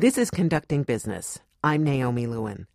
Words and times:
This 0.00 0.16
is 0.16 0.30
Conducting 0.30 0.82
Business. 0.84 1.40
I'm 1.62 1.84
Naomi 1.84 2.26
Lewin. 2.26 2.66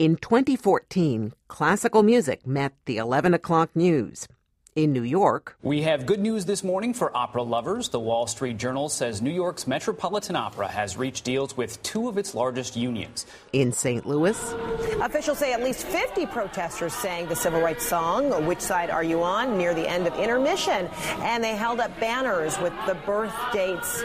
In 0.00 0.16
2014, 0.16 1.32
classical 1.46 2.02
music 2.02 2.44
met 2.44 2.72
the 2.86 2.96
11 2.96 3.34
o'clock 3.34 3.70
news 3.76 4.26
in 4.74 4.92
New 4.92 5.02
York. 5.02 5.56
We 5.62 5.82
have 5.82 6.06
good 6.06 6.20
news 6.20 6.46
this 6.46 6.64
morning 6.64 6.94
for 6.94 7.14
opera 7.14 7.42
lovers. 7.42 7.90
The 7.90 8.00
Wall 8.00 8.26
Street 8.26 8.56
Journal 8.56 8.88
says 8.88 9.20
New 9.20 9.30
York's 9.30 9.66
Metropolitan 9.66 10.34
Opera 10.34 10.68
has 10.68 10.96
reached 10.96 11.24
deals 11.24 11.56
with 11.56 11.82
two 11.82 12.08
of 12.08 12.16
its 12.16 12.34
largest 12.34 12.74
unions. 12.74 13.26
In 13.52 13.72
St. 13.72 14.06
Louis, 14.06 14.38
officials 15.02 15.38
say 15.38 15.52
at 15.52 15.62
least 15.62 15.84
50 15.86 16.24
protesters 16.26 16.94
sang 16.94 17.28
the 17.28 17.36
civil 17.36 17.60
rights 17.60 17.86
song, 17.86 18.46
Which 18.46 18.60
Side 18.60 18.88
Are 18.88 19.04
You 19.04 19.22
On, 19.22 19.58
near 19.58 19.74
the 19.74 19.86
end 19.86 20.06
of 20.06 20.14
intermission. 20.14 20.88
And 21.20 21.44
they 21.44 21.54
held 21.54 21.78
up 21.78 21.98
banners 22.00 22.58
with 22.58 22.72
the 22.86 22.94
birth 23.06 23.34
dates 23.52 24.02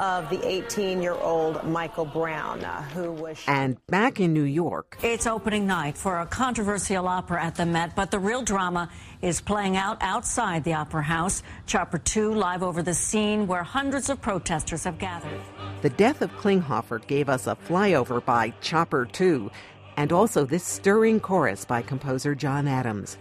of 0.00 0.28
the 0.28 0.40
18 0.44 1.02
year 1.02 1.14
old 1.14 1.62
Michael 1.64 2.06
Brown, 2.06 2.64
uh, 2.64 2.82
who 2.82 3.12
was. 3.12 3.38
And 3.46 3.76
back 3.86 4.18
in 4.18 4.32
New 4.32 4.42
York. 4.42 4.98
It's 5.04 5.26
opening 5.28 5.68
night 5.68 5.96
for 5.96 6.18
a 6.18 6.26
controversial 6.26 7.06
opera 7.06 7.44
at 7.44 7.54
the 7.54 7.66
Met, 7.66 7.94
but 7.94 8.10
the 8.10 8.18
real 8.18 8.42
drama 8.42 8.90
is 9.22 9.40
playing 9.40 9.76
out 9.76 9.98
outside 10.00 10.64
the 10.64 10.74
Opera 10.74 11.02
House. 11.02 11.42
Chopper 11.66 11.98
2 11.98 12.32
live 12.32 12.62
over 12.62 12.82
the 12.82 12.94
scene 12.94 13.46
where 13.46 13.62
hundreds 13.62 14.08
of 14.08 14.20
protesters 14.20 14.84
have 14.84 14.98
gathered. 14.98 15.40
The 15.82 15.90
death 15.90 16.22
of 16.22 16.30
Klinghoffer 16.32 17.06
gave 17.06 17.28
us 17.28 17.46
a 17.46 17.56
flyover 17.56 18.24
by 18.24 18.50
Chopper 18.60 19.06
2 19.06 19.50
and 19.96 20.12
also 20.12 20.44
this 20.44 20.64
stirring 20.64 21.20
chorus 21.20 21.64
by 21.64 21.82
composer 21.82 22.34
John 22.34 22.66
Adams. 22.66 23.18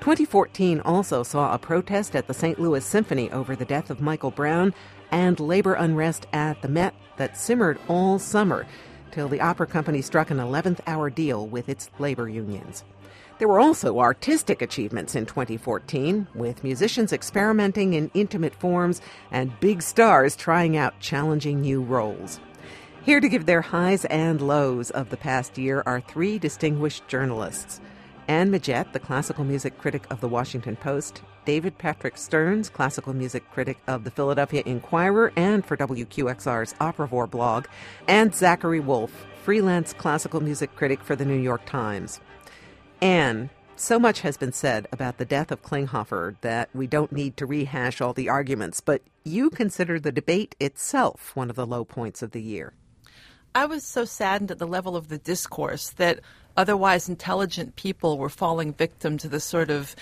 2014 0.00 0.80
also 0.80 1.22
saw 1.22 1.54
a 1.54 1.58
protest 1.58 2.16
at 2.16 2.26
the 2.26 2.34
St. 2.34 2.58
Louis 2.58 2.84
Symphony 2.84 3.30
over 3.30 3.54
the 3.54 3.64
death 3.64 3.90
of 3.90 4.00
Michael 4.00 4.32
Brown 4.32 4.74
and 5.12 5.38
labor 5.38 5.74
unrest 5.74 6.26
at 6.32 6.60
the 6.62 6.68
Met 6.68 6.94
that 7.16 7.36
simmered 7.36 7.78
all 7.88 8.18
summer 8.18 8.66
till 9.12 9.28
the 9.28 9.40
opera 9.40 9.66
company 9.66 10.02
struck 10.02 10.30
an 10.30 10.38
11th 10.38 10.80
hour 10.86 11.10
deal 11.10 11.46
with 11.46 11.68
its 11.68 11.90
labor 11.98 12.28
unions. 12.28 12.84
There 13.42 13.48
were 13.48 13.58
also 13.58 13.98
artistic 13.98 14.62
achievements 14.62 15.16
in 15.16 15.26
2014, 15.26 16.28
with 16.32 16.62
musicians 16.62 17.12
experimenting 17.12 17.94
in 17.94 18.08
intimate 18.14 18.54
forms 18.54 19.00
and 19.32 19.58
big 19.58 19.82
stars 19.82 20.36
trying 20.36 20.76
out 20.76 21.00
challenging 21.00 21.60
new 21.60 21.82
roles. 21.82 22.38
Here 23.02 23.18
to 23.18 23.28
give 23.28 23.46
their 23.46 23.60
highs 23.60 24.04
and 24.04 24.40
lows 24.40 24.90
of 24.92 25.10
the 25.10 25.16
past 25.16 25.58
year 25.58 25.82
are 25.86 26.00
three 26.00 26.38
distinguished 26.38 27.08
journalists. 27.08 27.80
Anne 28.28 28.52
Midgette, 28.52 28.92
the 28.92 29.00
classical 29.00 29.42
music 29.42 29.76
critic 29.76 30.04
of 30.08 30.20
the 30.20 30.28
Washington 30.28 30.76
Post, 30.76 31.22
David 31.44 31.76
Patrick 31.78 32.18
Stearns, 32.18 32.70
classical 32.70 33.12
music 33.12 33.50
critic 33.50 33.78
of 33.88 34.04
the 34.04 34.12
Philadelphia 34.12 34.62
Inquirer 34.66 35.32
and 35.34 35.66
for 35.66 35.76
WQXR's 35.76 36.74
Operavore 36.74 37.28
blog, 37.28 37.66
and 38.06 38.32
Zachary 38.32 38.80
Woolfe, 38.80 39.26
freelance 39.42 39.92
classical 39.92 40.40
music 40.40 40.76
critic 40.76 41.02
for 41.02 41.16
the 41.16 41.24
New 41.24 41.40
York 41.40 41.66
Times. 41.66 42.20
Anne, 43.02 43.50
so 43.74 43.98
much 43.98 44.20
has 44.20 44.36
been 44.36 44.52
said 44.52 44.86
about 44.92 45.18
the 45.18 45.24
death 45.24 45.50
of 45.50 45.60
Klinghoffer 45.60 46.36
that 46.42 46.68
we 46.72 46.86
don't 46.86 47.10
need 47.10 47.36
to 47.36 47.46
rehash 47.46 48.00
all 48.00 48.12
the 48.12 48.28
arguments, 48.28 48.80
but 48.80 49.02
you 49.24 49.50
consider 49.50 49.98
the 49.98 50.12
debate 50.12 50.54
itself 50.60 51.34
one 51.34 51.50
of 51.50 51.56
the 51.56 51.66
low 51.66 51.84
points 51.84 52.22
of 52.22 52.30
the 52.30 52.40
year. 52.40 52.74
I 53.56 53.66
was 53.66 53.82
so 53.82 54.04
saddened 54.04 54.52
at 54.52 54.60
the 54.60 54.68
level 54.68 54.94
of 54.94 55.08
the 55.08 55.18
discourse 55.18 55.90
that 55.90 56.20
otherwise 56.56 57.08
intelligent 57.08 57.74
people 57.74 58.18
were 58.18 58.28
falling 58.28 58.72
victim 58.72 59.18
to 59.18 59.28
the 59.28 59.40
sort 59.40 59.68
of 59.68 59.96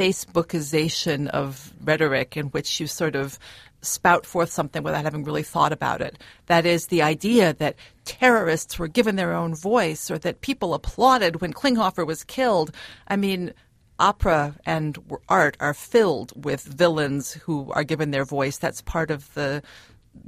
Facebookization 0.00 1.28
of 1.28 1.74
rhetoric 1.84 2.34
in 2.34 2.46
which 2.46 2.80
you 2.80 2.86
sort 2.86 3.14
of 3.14 3.38
spout 3.82 4.24
forth 4.24 4.50
something 4.50 4.82
without 4.82 5.04
having 5.04 5.24
really 5.24 5.42
thought 5.42 5.72
about 5.72 6.00
it. 6.00 6.18
That 6.46 6.64
is, 6.64 6.86
the 6.86 7.02
idea 7.02 7.52
that 7.54 7.76
terrorists 8.06 8.78
were 8.78 8.88
given 8.88 9.16
their 9.16 9.34
own 9.34 9.54
voice 9.54 10.10
or 10.10 10.16
that 10.18 10.40
people 10.40 10.72
applauded 10.72 11.42
when 11.42 11.52
Klinghoffer 11.52 12.06
was 12.06 12.24
killed. 12.24 12.74
I 13.08 13.16
mean, 13.16 13.52
opera 13.98 14.56
and 14.64 14.96
art 15.28 15.58
are 15.60 15.74
filled 15.74 16.32
with 16.46 16.62
villains 16.62 17.34
who 17.34 17.70
are 17.72 17.84
given 17.84 18.10
their 18.10 18.24
voice. 18.24 18.56
That's 18.56 18.80
part 18.80 19.10
of 19.10 19.32
the 19.34 19.62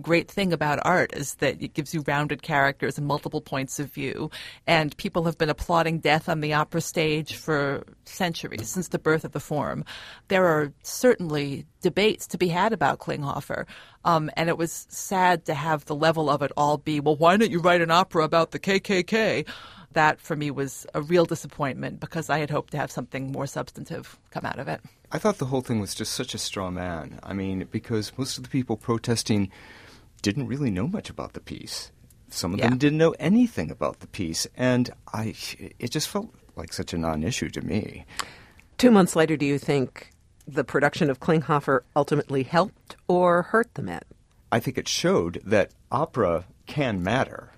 great 0.00 0.30
thing 0.30 0.52
about 0.52 0.78
art 0.84 1.12
is 1.14 1.34
that 1.36 1.62
it 1.62 1.74
gives 1.74 1.94
you 1.94 2.02
rounded 2.06 2.42
characters 2.42 2.98
and 2.98 3.06
multiple 3.06 3.40
points 3.40 3.78
of 3.78 3.92
view. 3.92 4.30
And 4.66 4.96
people 4.96 5.24
have 5.24 5.38
been 5.38 5.50
applauding 5.50 5.98
death 6.00 6.28
on 6.28 6.40
the 6.40 6.54
opera 6.54 6.80
stage 6.80 7.36
for 7.36 7.84
centuries, 8.04 8.68
since 8.68 8.88
the 8.88 8.98
birth 8.98 9.24
of 9.24 9.32
the 9.32 9.40
form. 9.40 9.84
There 10.28 10.46
are 10.46 10.72
certainly 10.82 11.66
debates 11.80 12.26
to 12.28 12.38
be 12.38 12.48
had 12.48 12.72
about 12.72 12.98
Klinghoffer. 12.98 13.66
Um, 14.04 14.30
and 14.36 14.48
it 14.48 14.58
was 14.58 14.86
sad 14.88 15.44
to 15.46 15.54
have 15.54 15.84
the 15.84 15.94
level 15.94 16.28
of 16.28 16.42
it 16.42 16.52
all 16.56 16.78
be, 16.78 17.00
well, 17.00 17.16
why 17.16 17.36
don't 17.36 17.50
you 17.50 17.60
write 17.60 17.80
an 17.80 17.90
opera 17.90 18.24
about 18.24 18.50
the 18.50 18.58
KKK? 18.58 19.46
That 19.92 20.20
for 20.20 20.36
me 20.36 20.50
was 20.50 20.86
a 20.94 21.02
real 21.02 21.24
disappointment 21.24 22.00
because 22.00 22.30
I 22.30 22.38
had 22.38 22.50
hoped 22.50 22.72
to 22.72 22.78
have 22.78 22.90
something 22.90 23.32
more 23.32 23.46
substantive 23.46 24.18
come 24.30 24.46
out 24.46 24.58
of 24.58 24.68
it. 24.68 24.80
I 25.10 25.18
thought 25.18 25.38
the 25.38 25.46
whole 25.46 25.60
thing 25.60 25.80
was 25.80 25.94
just 25.94 26.12
such 26.12 26.34
a 26.34 26.38
straw 26.38 26.70
man. 26.70 27.20
I 27.22 27.34
mean, 27.34 27.66
because 27.70 28.16
most 28.16 28.38
of 28.38 28.44
the 28.44 28.48
people 28.48 28.76
protesting 28.76 29.50
didn't 30.22 30.46
really 30.46 30.70
know 30.70 30.86
much 30.86 31.10
about 31.10 31.34
the 31.34 31.40
piece. 31.40 31.90
Some 32.28 32.54
of 32.54 32.60
yeah. 32.60 32.70
them 32.70 32.78
didn't 32.78 32.98
know 32.98 33.14
anything 33.18 33.70
about 33.70 34.00
the 34.00 34.06
piece, 34.06 34.46
and 34.56 34.90
I 35.12 35.34
it 35.78 35.90
just 35.90 36.08
felt 36.08 36.34
like 36.56 36.72
such 36.72 36.94
a 36.94 36.98
non-issue 36.98 37.50
to 37.50 37.60
me. 37.60 38.06
Two 38.78 38.90
months 38.90 39.14
later, 39.14 39.36
do 39.36 39.44
you 39.44 39.58
think 39.58 40.10
the 40.46 40.64
production 40.64 41.10
of 41.10 41.20
Klinghoffer 41.20 41.80
ultimately 41.94 42.42
helped 42.42 42.96
or 43.06 43.42
hurt 43.42 43.74
the 43.74 43.82
Met? 43.82 44.04
I 44.50 44.60
think 44.60 44.78
it 44.78 44.88
showed 44.88 45.40
that 45.44 45.72
opera 45.90 46.46
can 46.66 47.02
matter 47.02 47.51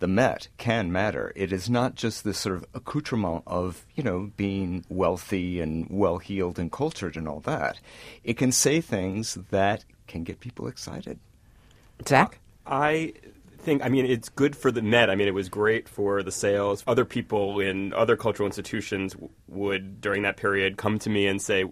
the 0.00 0.08
Met 0.08 0.48
can 0.58 0.90
matter. 0.90 1.32
It 1.36 1.52
is 1.52 1.70
not 1.70 1.94
just 1.94 2.24
this 2.24 2.38
sort 2.38 2.56
of 2.56 2.66
accoutrement 2.74 3.44
of, 3.46 3.86
you 3.94 4.02
know, 4.02 4.32
being 4.36 4.84
wealthy 4.88 5.60
and 5.60 5.86
well 5.88 6.18
heeled 6.18 6.58
and 6.58 6.72
cultured 6.72 7.16
and 7.16 7.28
all 7.28 7.40
that. 7.40 7.78
It 8.24 8.36
can 8.36 8.50
say 8.50 8.80
things 8.80 9.38
that 9.50 9.84
can 10.08 10.24
get 10.24 10.40
people 10.40 10.66
excited. 10.66 11.20
Zach? 12.08 12.40
I 12.66 13.12
think, 13.58 13.84
I 13.84 13.88
mean, 13.88 14.06
it's 14.06 14.30
good 14.30 14.56
for 14.56 14.72
the 14.72 14.82
Met. 14.82 15.10
I 15.10 15.14
mean, 15.14 15.28
it 15.28 15.34
was 15.34 15.48
great 15.48 15.88
for 15.88 16.22
the 16.22 16.32
sales. 16.32 16.82
Other 16.86 17.04
people 17.04 17.60
in 17.60 17.92
other 17.92 18.16
cultural 18.16 18.46
institutions 18.46 19.14
would, 19.48 20.00
during 20.00 20.22
that 20.22 20.38
period, 20.38 20.78
come 20.78 20.98
to 21.00 21.10
me 21.10 21.26
and 21.26 21.40
say, 21.40 21.64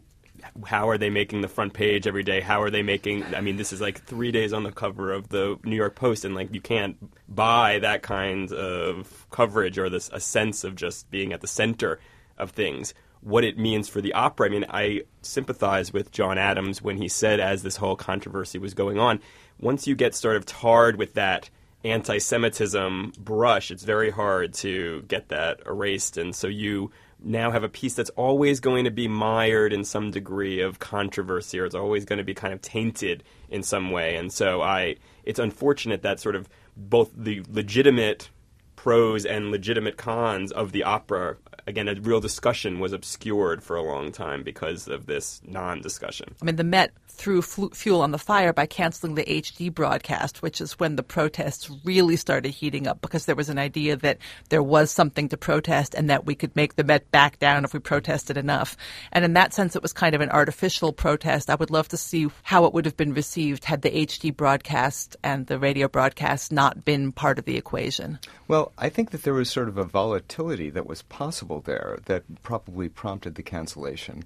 how 0.67 0.89
are 0.89 0.99
they 0.99 1.11
making 1.11 1.41
the 1.41 1.49
front 1.49 1.73
page 1.73 2.07
every 2.07 2.23
day? 2.23 2.41
How 2.41 2.63
are 2.63 2.71
they 2.71 2.83
making? 2.83 3.35
I 3.35 3.41
mean, 3.41 3.57
this 3.57 3.73
is 3.73 3.81
like 3.81 4.03
three 4.05 4.31
days 4.31 4.53
on 4.53 4.63
the 4.63 4.73
cover 4.73 5.13
of 5.13 5.29
the 5.29 5.59
New 5.65 5.77
York 5.77 5.95
Post, 5.95 6.25
and 6.25 6.35
like 6.35 6.55
you 6.55 6.61
can't 6.61 6.97
buy 7.29 7.79
that 7.81 8.03
kind 8.03 8.53
of 8.53 9.27
coverage 9.31 9.79
or 9.79 9.89
this 9.89 10.11
a 10.13 10.21
sense 10.21 10.65
of 10.65 10.75
just 10.75 11.11
being 11.11 11.33
at 11.33 11.41
the 11.41 11.47
center 11.47 12.01
of 12.37 12.51
things. 12.51 12.95
What 13.21 13.43
it 13.43 13.59
means 13.59 13.89
for 13.89 14.01
the 14.01 14.13
opera. 14.13 14.47
I 14.47 14.51
mean, 14.51 14.65
I 14.69 15.03
sympathize 15.23 15.93
with 15.93 16.13
John 16.13 16.39
Adams 16.39 16.81
when 16.81 16.99
he 16.99 17.09
said, 17.09 17.41
as 17.41 17.63
this 17.63 17.77
whole 17.77 17.97
controversy 17.97 18.59
was 18.59 18.75
going 18.75 18.99
on, 18.99 19.21
once 19.59 19.89
you 19.89 19.97
get 19.97 20.15
sort 20.15 20.37
of 20.37 20.47
tarred 20.47 20.97
with 20.97 21.15
that 21.15 21.51
anti-Semitism 21.85 23.13
brush, 23.19 23.71
it's 23.71 23.83
very 23.83 24.11
hard 24.11 24.53
to 24.53 25.03
get 25.03 25.29
that 25.29 25.61
erased, 25.67 26.17
and 26.17 26.35
so 26.35 26.47
you 26.47 26.91
now 27.23 27.51
have 27.51 27.65
a 27.65 27.69
piece 27.69 27.95
that's 27.95 28.11
always 28.11 28.61
going 28.61 28.85
to 28.85 28.91
be 28.91 29.09
mired 29.09 29.73
in 29.73 29.85
some 29.85 30.11
degree 30.11 30.61
of 30.61 30.79
controversy 30.79 31.59
or 31.59 31.65
it's 31.65 31.75
always 31.75 32.05
going 32.05 32.19
to 32.19 32.25
be 32.25 32.35
kind 32.35 32.55
of 32.55 32.63
tainted 32.63 33.25
in 33.49 33.63
some 33.63 33.91
way. 33.91 34.17
And 34.17 34.33
so 34.33 34.63
I 34.63 34.97
it's 35.25 35.39
unfortunate 35.39 36.03
that 36.03 36.21
sort 36.21 36.37
of 36.37 36.49
both 36.77 37.11
the 37.17 37.43
legitimate 37.51 38.31
pros 38.77 39.27
and 39.27 39.51
legitimate 39.51 39.97
cons 39.97 40.53
of 40.53 40.73
the 40.73 40.85
opera 40.85 41.37
again 41.69 41.89
a 41.89 41.95
real 41.95 42.21
discussion 42.21 42.81
was 42.81 42.93
obscured 42.93 43.63
for 43.63 43.77
a 43.77 43.83
long 43.83 44.11
time 44.11 44.43
because 44.43 44.89
of 44.89 45.07
this 45.07 45.41
non-discussion. 45.47 46.35
I 46.41 46.45
mean 46.45 46.57
the 46.57 46.65
Met 46.65 46.93
threw 47.09 47.43
fuel 47.43 48.01
on 48.01 48.13
the 48.13 48.19
fire 48.19 48.53
by 48.53 48.65
canceling 48.65 49.17
the 49.17 49.25
HD 49.25 49.75
broadcast, 49.75 50.41
which 50.41 50.61
is 50.61 50.79
when 50.79 50.95
the 50.95 51.03
protests 51.03 51.69
really 51.85 52.15
started 52.15 52.51
heating 52.51 52.87
up 52.87 53.01
because 53.01 53.27
there 53.27 53.35
was 53.35 53.49
an 53.49 53.59
idea 53.59 53.97
that 53.97 54.19
there 54.51 54.63
was 54.63 54.91
something 54.91 55.29
to 55.29 55.37
protest 55.37 55.95
and 55.95 56.09
that 56.09 56.27
we 56.27 56.37
could 56.37 56.55
make 56.55 56.77
the 56.77 56.85
Met 56.85 57.11
back 57.11 57.39
down 57.41 57.65
if 57.65 57.75
we 57.75 57.81
protested 57.81 58.37
enough. 58.37 58.77
And 59.13 59.25
in 59.25 59.35
that 59.35 59.53
sense, 59.53 59.77
it 59.77 59.83
was 59.83 59.93
kind 59.93 60.15
of 60.15 60.21
an 60.21 60.31
artificial 60.31 60.93
protest. 60.93 61.51
I 61.51 61.57
would 61.57 61.71
love 61.71 61.89
to 61.89 61.97
see 61.97 62.29
how 62.45 62.65
it 62.65 62.73
would 62.73 62.87
have 62.87 62.97
been 62.97 63.13
received 63.13 63.65
had 63.65 63.83
the 63.83 63.91
HD 63.91 64.35
broadcast 64.35 65.17
and 65.23 65.47
the 65.49 65.59
radio 65.59 65.89
broadcast 65.89 66.53
not 66.53 66.85
been 66.85 67.13
part 67.13 67.39
of 67.39 67.45
the 67.45 67.57
equation. 67.57 68.21
Well, 68.47 68.73
I 68.79 68.89
think 68.89 69.11
that 69.11 69.25
there 69.25 69.35
was 69.35 69.51
sort 69.51 69.69
of 69.69 69.77
a 69.77 69.85
volatility 69.85 70.71
that 70.71 70.87
was 70.87 71.03
possible 71.03 71.58
there 71.61 71.99
that 72.07 72.43
probably 72.43 72.89
prompted 72.89 73.35
the 73.35 73.43
cancellation. 73.43 74.25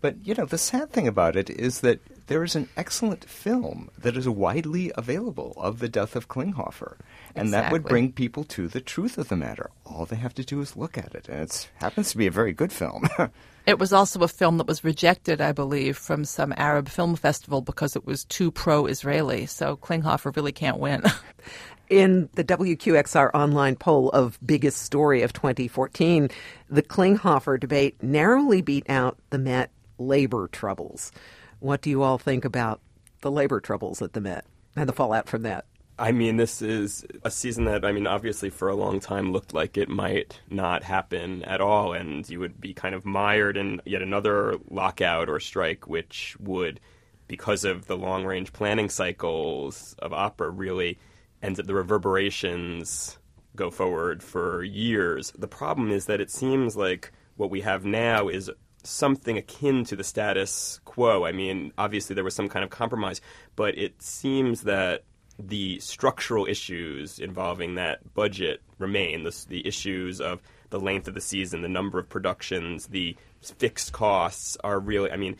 But, 0.00 0.16
you 0.24 0.34
know, 0.34 0.46
the 0.46 0.58
sad 0.58 0.90
thing 0.90 1.06
about 1.06 1.36
it 1.36 1.48
is 1.48 1.80
that 1.80 2.00
there 2.26 2.42
is 2.42 2.56
an 2.56 2.68
excellent 2.76 3.24
film 3.24 3.88
that 3.96 4.16
is 4.16 4.28
widely 4.28 4.90
available 4.96 5.54
of 5.56 5.78
the 5.78 5.88
death 5.88 6.16
of 6.16 6.28
Klinghoffer. 6.28 6.96
And 7.36 7.52
that 7.52 7.70
would 7.70 7.84
bring 7.84 8.10
people 8.12 8.42
to 8.44 8.66
the 8.66 8.80
truth 8.80 9.16
of 9.16 9.28
the 9.28 9.36
matter. 9.36 9.70
All 9.86 10.04
they 10.04 10.16
have 10.16 10.34
to 10.34 10.44
do 10.44 10.60
is 10.60 10.76
look 10.76 10.98
at 10.98 11.14
it. 11.14 11.28
And 11.28 11.42
it 11.42 11.70
happens 11.76 12.10
to 12.10 12.18
be 12.18 12.26
a 12.26 12.32
very 12.32 12.52
good 12.52 12.72
film. 12.72 13.08
It 13.64 13.78
was 13.78 13.92
also 13.92 14.20
a 14.22 14.28
film 14.28 14.58
that 14.58 14.66
was 14.66 14.82
rejected, 14.82 15.40
I 15.40 15.52
believe, 15.52 15.96
from 15.96 16.24
some 16.24 16.52
Arab 16.56 16.88
film 16.88 17.14
festival 17.14 17.60
because 17.60 17.94
it 17.94 18.04
was 18.04 18.24
too 18.24 18.50
pro-Israeli. 18.50 19.46
So 19.46 19.76
Klinghoffer 19.76 20.34
really 20.34 20.52
can't 20.52 20.78
win. 20.78 21.02
In 21.88 22.28
the 22.34 22.44
WQXR 22.44 23.30
online 23.34 23.76
poll 23.76 24.08
of 24.10 24.38
biggest 24.44 24.78
story 24.78 25.22
of 25.22 25.32
2014, 25.32 26.30
the 26.70 26.82
Klinghoffer 26.82 27.60
debate 27.60 28.02
narrowly 28.02 28.62
beat 28.62 28.88
out 28.88 29.18
the 29.30 29.38
Met 29.38 29.70
labor 29.98 30.48
troubles. 30.48 31.12
What 31.60 31.82
do 31.82 31.90
you 31.90 32.02
all 32.02 32.18
think 32.18 32.44
about 32.44 32.80
the 33.20 33.30
labor 33.30 33.60
troubles 33.60 34.00
at 34.02 34.14
the 34.14 34.20
Met 34.20 34.46
and 34.74 34.88
the 34.88 34.94
fallout 34.94 35.28
from 35.28 35.42
that? 35.42 35.66
I 36.02 36.10
mean, 36.10 36.36
this 36.36 36.60
is 36.60 37.06
a 37.22 37.30
season 37.30 37.66
that, 37.66 37.84
I 37.84 37.92
mean, 37.92 38.08
obviously 38.08 38.50
for 38.50 38.68
a 38.68 38.74
long 38.74 38.98
time 38.98 39.30
looked 39.30 39.54
like 39.54 39.78
it 39.78 39.88
might 39.88 40.40
not 40.50 40.82
happen 40.82 41.44
at 41.44 41.60
all, 41.60 41.92
and 41.92 42.28
you 42.28 42.40
would 42.40 42.60
be 42.60 42.74
kind 42.74 42.96
of 42.96 43.04
mired 43.04 43.56
in 43.56 43.80
yet 43.86 44.02
another 44.02 44.56
lockout 44.68 45.28
or 45.28 45.38
strike, 45.38 45.86
which 45.86 46.36
would, 46.40 46.80
because 47.28 47.64
of 47.64 47.86
the 47.86 47.96
long 47.96 48.24
range 48.24 48.52
planning 48.52 48.88
cycles 48.88 49.94
of 50.00 50.12
opera, 50.12 50.50
really 50.50 50.98
ends 51.40 51.60
up 51.60 51.66
the 51.66 51.74
reverberations 51.74 53.16
go 53.54 53.70
forward 53.70 54.24
for 54.24 54.64
years. 54.64 55.30
The 55.38 55.46
problem 55.46 55.92
is 55.92 56.06
that 56.06 56.20
it 56.20 56.32
seems 56.32 56.76
like 56.76 57.12
what 57.36 57.48
we 57.48 57.60
have 57.60 57.84
now 57.84 58.26
is 58.26 58.50
something 58.82 59.38
akin 59.38 59.84
to 59.84 59.94
the 59.94 60.02
status 60.02 60.80
quo. 60.84 61.24
I 61.24 61.30
mean, 61.30 61.72
obviously 61.78 62.14
there 62.14 62.24
was 62.24 62.34
some 62.34 62.48
kind 62.48 62.64
of 62.64 62.70
compromise, 62.70 63.20
but 63.54 63.78
it 63.78 64.02
seems 64.02 64.62
that 64.62 65.04
the 65.38 65.78
structural 65.80 66.46
issues 66.46 67.18
involving 67.18 67.76
that 67.76 68.14
budget 68.14 68.60
remain. 68.78 69.24
The, 69.24 69.44
the 69.48 69.66
issues 69.66 70.20
of 70.20 70.40
the 70.70 70.80
length 70.80 71.08
of 71.08 71.14
the 71.14 71.20
season, 71.20 71.62
the 71.62 71.68
number 71.68 71.98
of 71.98 72.08
productions, 72.08 72.86
the 72.86 73.16
fixed 73.40 73.92
costs 73.92 74.56
are 74.62 74.78
really, 74.78 75.10
I 75.10 75.16
mean, 75.16 75.36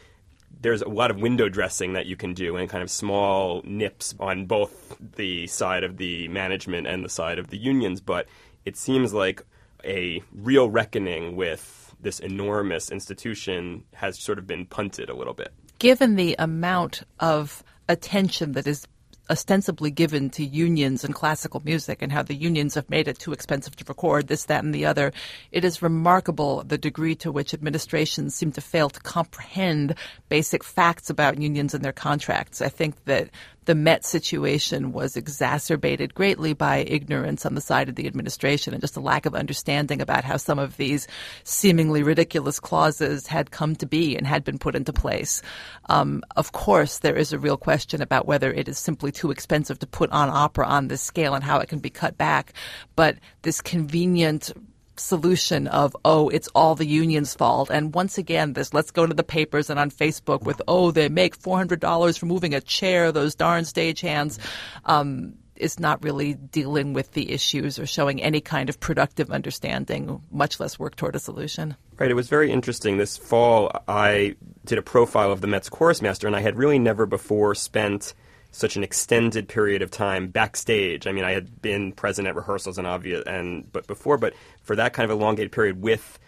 there's 0.60 0.82
a 0.82 0.88
lot 0.88 1.10
of 1.10 1.18
window 1.18 1.48
dressing 1.48 1.94
that 1.94 2.06
you 2.06 2.16
can 2.16 2.34
do 2.34 2.56
and 2.56 2.68
kind 2.68 2.82
of 2.82 2.90
small 2.90 3.62
nips 3.64 4.14
on 4.20 4.46
both 4.46 4.96
the 5.16 5.46
side 5.46 5.84
of 5.84 5.96
the 5.96 6.28
management 6.28 6.86
and 6.86 7.04
the 7.04 7.08
side 7.08 7.38
of 7.38 7.48
the 7.48 7.58
unions, 7.58 8.00
but 8.00 8.26
it 8.64 8.76
seems 8.76 9.12
like 9.12 9.42
a 9.84 10.22
real 10.32 10.70
reckoning 10.70 11.36
with 11.36 11.94
this 12.00 12.20
enormous 12.20 12.90
institution 12.90 13.84
has 13.94 14.18
sort 14.18 14.38
of 14.38 14.46
been 14.46 14.66
punted 14.66 15.08
a 15.08 15.14
little 15.14 15.34
bit. 15.34 15.52
Given 15.78 16.16
the 16.16 16.36
amount 16.38 17.02
of 17.20 17.64
attention 17.88 18.52
that 18.52 18.66
is 18.66 18.86
ostensibly 19.30 19.90
given 19.90 20.30
to 20.30 20.44
unions 20.44 21.04
and 21.04 21.14
classical 21.14 21.62
music 21.64 22.02
and 22.02 22.12
how 22.12 22.22
the 22.22 22.34
unions 22.34 22.74
have 22.74 22.88
made 22.90 23.08
it 23.08 23.19
too 23.19 23.32
expensive 23.32 23.76
to 23.76 23.84
record 23.88 24.26
this, 24.28 24.44
that, 24.44 24.64
and 24.64 24.74
the 24.74 24.84
other, 24.84 25.12
it 25.52 25.64
is 25.64 25.82
remarkable 25.82 26.64
the 26.64 26.78
degree 26.78 27.14
to 27.14 27.30
which 27.32 27.54
administrations 27.54 28.34
seem 28.34 28.52
to 28.52 28.60
fail 28.60 28.90
to 28.90 29.00
comprehend 29.00 29.94
basic 30.28 30.64
facts 30.64 31.08
about 31.08 31.40
unions 31.40 31.74
and 31.74 31.84
their 31.84 31.92
contracts. 31.92 32.60
I 32.60 32.69
think 32.69 33.04
that 33.04 33.30
the 33.64 33.75
Met 33.75 34.05
situation 34.05 34.93
was 34.93 35.17
exacerbated 35.17 36.14
greatly 36.14 36.53
by 36.53 36.79
ignorance 36.79 37.47
on 37.47 37.55
the 37.55 37.61
side 37.61 37.88
of 37.88 37.94
the 37.94 38.06
administration 38.06 38.75
and 38.75 38.81
just 38.81 38.97
a 38.97 39.00
lack 39.00 39.26
of 39.26 39.35
understanding 39.35 40.00
about 40.00 40.25
how 40.25 40.37
some 40.37 40.59
of 40.59 40.76
these 40.76 41.06
seemingly 41.44 42.03
ridiculous 42.03 42.59
clauses 42.59 43.26
had 43.26 43.50
come 43.50 43.76
to 43.76 43.87
be 43.87 44.17
and 44.17 44.26
had 44.26 44.44
been 44.44 44.59
put 44.59 44.75
into 44.75 44.93
place. 44.93 45.43
Um, 45.88 46.23
of 46.37 46.53
course, 46.53 46.99
there 46.99 47.17
is 47.17 47.32
a 47.32 47.38
real 47.38 47.56
question 47.56 48.03
about 48.03 48.26
whether 48.26 48.53
it 48.53 48.69
is 48.69 48.79
simply 48.79 49.12
too 49.12 49.31
expensive 49.31 49.79
to 49.81 49.87
put 49.87 50.11
on 50.11 50.29
opera 50.29 50.67
on 50.67 50.88
this 50.88 51.03
scale 51.03 51.35
and 51.35 51.44
how 51.44 51.59
it 51.61 51.69
can 51.69 51.79
be 51.79 51.91
cut 51.91 52.19
back. 52.19 52.53
But 52.97 53.19
this 53.43 53.61
convenient 53.61 54.53
solution 55.02 55.66
of 55.69 55.96
oh 56.04 56.28
it's 56.28 56.49
all 56.54 56.75
the 56.75 56.87
union's 56.87 57.34
fault 57.34 57.70
and 57.70 57.94
once 57.94 58.19
again 58.19 58.52
this 58.52 58.72
let's 58.72 58.90
go 58.90 59.06
to 59.06 59.14
the 59.14 59.25
papers 59.25 59.69
and 59.69 59.78
on 59.78 59.90
facebook 59.90 60.43
with 60.43 60.62
oh 60.69 60.90
they 60.90 61.08
make 61.08 61.38
$400 61.38 62.19
for 62.19 62.26
moving 62.26 62.54
a 62.54 62.60
chair 62.60 63.12
those 63.12 63.34
darn 63.34 63.64
stagehands 63.64 64.38
um, 64.84 65.34
is 65.56 65.78
not 65.78 66.02
really 66.02 66.34
dealing 66.34 66.93
with 66.93 67.12
the 67.12 67.31
issues 67.31 67.78
or 67.78 67.87
showing 67.87 68.22
any 68.22 68.40
kind 68.40 68.69
of 68.69 68.81
productive 68.81 69.31
understanding 69.31 70.22
much 70.31 70.60
less 70.60 70.78
work 70.78 70.96
toward 70.96 71.16
a 71.16 71.19
solution 71.19 71.76
Right. 71.99 72.10
It 72.10 72.14
was 72.14 72.28
very 72.28 72.50
interesting. 72.50 72.96
This 72.96 73.16
fall, 73.16 73.70
I 73.87 74.34
did 74.64 74.76
a 74.76 74.82
profile 74.82 75.31
of 75.31 75.40
the 75.40 75.46
Mets 75.46 75.69
chorus 75.69 76.02
master, 76.02 76.26
and 76.26 76.34
I 76.34 76.40
had 76.40 76.56
really 76.56 76.81
never 76.81 77.06
before 77.06 77.54
spent 77.54 78.14
such 78.52 78.76
an 78.76 78.84
extended 78.84 79.49
period 79.49 79.82
of 79.82 79.90
time 79.90 80.28
backstage. 80.28 81.06
I 81.06 81.12
mean, 81.12 81.25
I 81.25 81.32
had 81.32 81.60
been 81.60 81.93
present 81.93 82.28
at 82.28 82.37
rehearsals 82.37 82.78
and 82.78 82.87
obvious, 82.87 83.25
and 83.26 83.70
but 83.72 83.87
before, 83.87 84.19
but 84.19 84.34
for 84.62 84.76
that 84.76 84.93
kind 84.93 85.10
of 85.10 85.19
elongated 85.19 85.50
period 85.50 85.82
with 85.82 86.19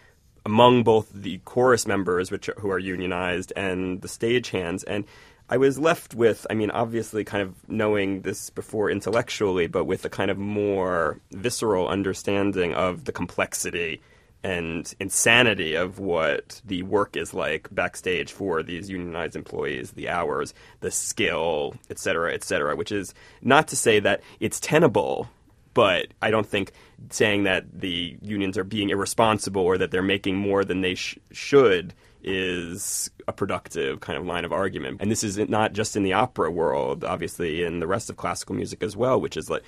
among 0.45 0.83
both 0.83 1.09
the 1.13 1.37
chorus 1.39 1.87
members, 1.87 2.31
which 2.31 2.49
who 2.57 2.69
are 2.69 2.79
unionized, 2.79 3.53
and 3.55 4.01
the 4.01 4.07
stagehands, 4.07 4.83
and 4.87 5.05
I 5.47 5.57
was 5.57 5.77
left 5.77 6.15
with, 6.15 6.47
I 6.49 6.55
mean, 6.55 6.71
obviously, 6.71 7.23
kind 7.23 7.43
of 7.43 7.69
knowing 7.69 8.21
this 8.21 8.49
before 8.49 8.89
intellectually, 8.89 9.67
but 9.67 9.85
with 9.85 10.03
a 10.03 10.09
kind 10.09 10.31
of 10.31 10.39
more 10.39 11.19
visceral 11.31 11.87
understanding 11.87 12.73
of 12.73 13.05
the 13.05 13.11
complexity 13.11 14.01
and 14.45 14.93
insanity 14.99 15.73
of 15.73 15.97
what 15.97 16.61
the 16.63 16.83
work 16.83 17.17
is 17.17 17.33
like 17.33 17.67
backstage 17.71 18.31
for 18.31 18.61
these 18.61 18.91
unionized 18.91 19.35
employees, 19.35 19.93
the 19.93 20.07
hours, 20.07 20.53
the 20.81 20.91
skill, 20.91 21.73
et 21.89 21.97
cetera, 21.97 22.31
et 22.31 22.43
cetera, 22.43 22.75
which 22.75 22.91
is 22.91 23.15
not 23.41 23.67
to 23.67 23.75
say 23.75 23.99
that 23.99 24.21
it's 24.39 24.59
tenable, 24.59 25.27
but 25.73 26.09
I 26.21 26.29
don't 26.29 26.45
think 26.45 26.73
saying 27.09 27.45
that 27.45 27.65
the 27.73 28.17
unions 28.21 28.55
are 28.55 28.63
being 28.63 28.91
irresponsible 28.91 29.63
or 29.63 29.79
that 29.79 29.89
they're 29.89 30.03
making 30.03 30.35
more 30.35 30.63
than 30.63 30.81
they 30.81 30.93
sh- 30.93 31.17
should 31.31 31.95
is 32.23 33.09
a 33.27 33.33
productive 33.33 33.99
kind 33.99 34.15
of 34.15 34.27
line 34.27 34.45
of 34.45 34.53
argument. 34.53 35.01
And 35.01 35.09
this 35.09 35.23
is 35.23 35.39
not 35.39 35.73
just 35.73 35.95
in 35.95 36.03
the 36.03 36.13
opera 36.13 36.51
world, 36.51 37.03
obviously 37.03 37.63
in 37.63 37.79
the 37.79 37.87
rest 37.87 38.11
of 38.11 38.17
classical 38.17 38.53
music 38.53 38.83
as 38.83 38.95
well, 38.95 39.19
which 39.19 39.37
is 39.37 39.49
like 39.49 39.63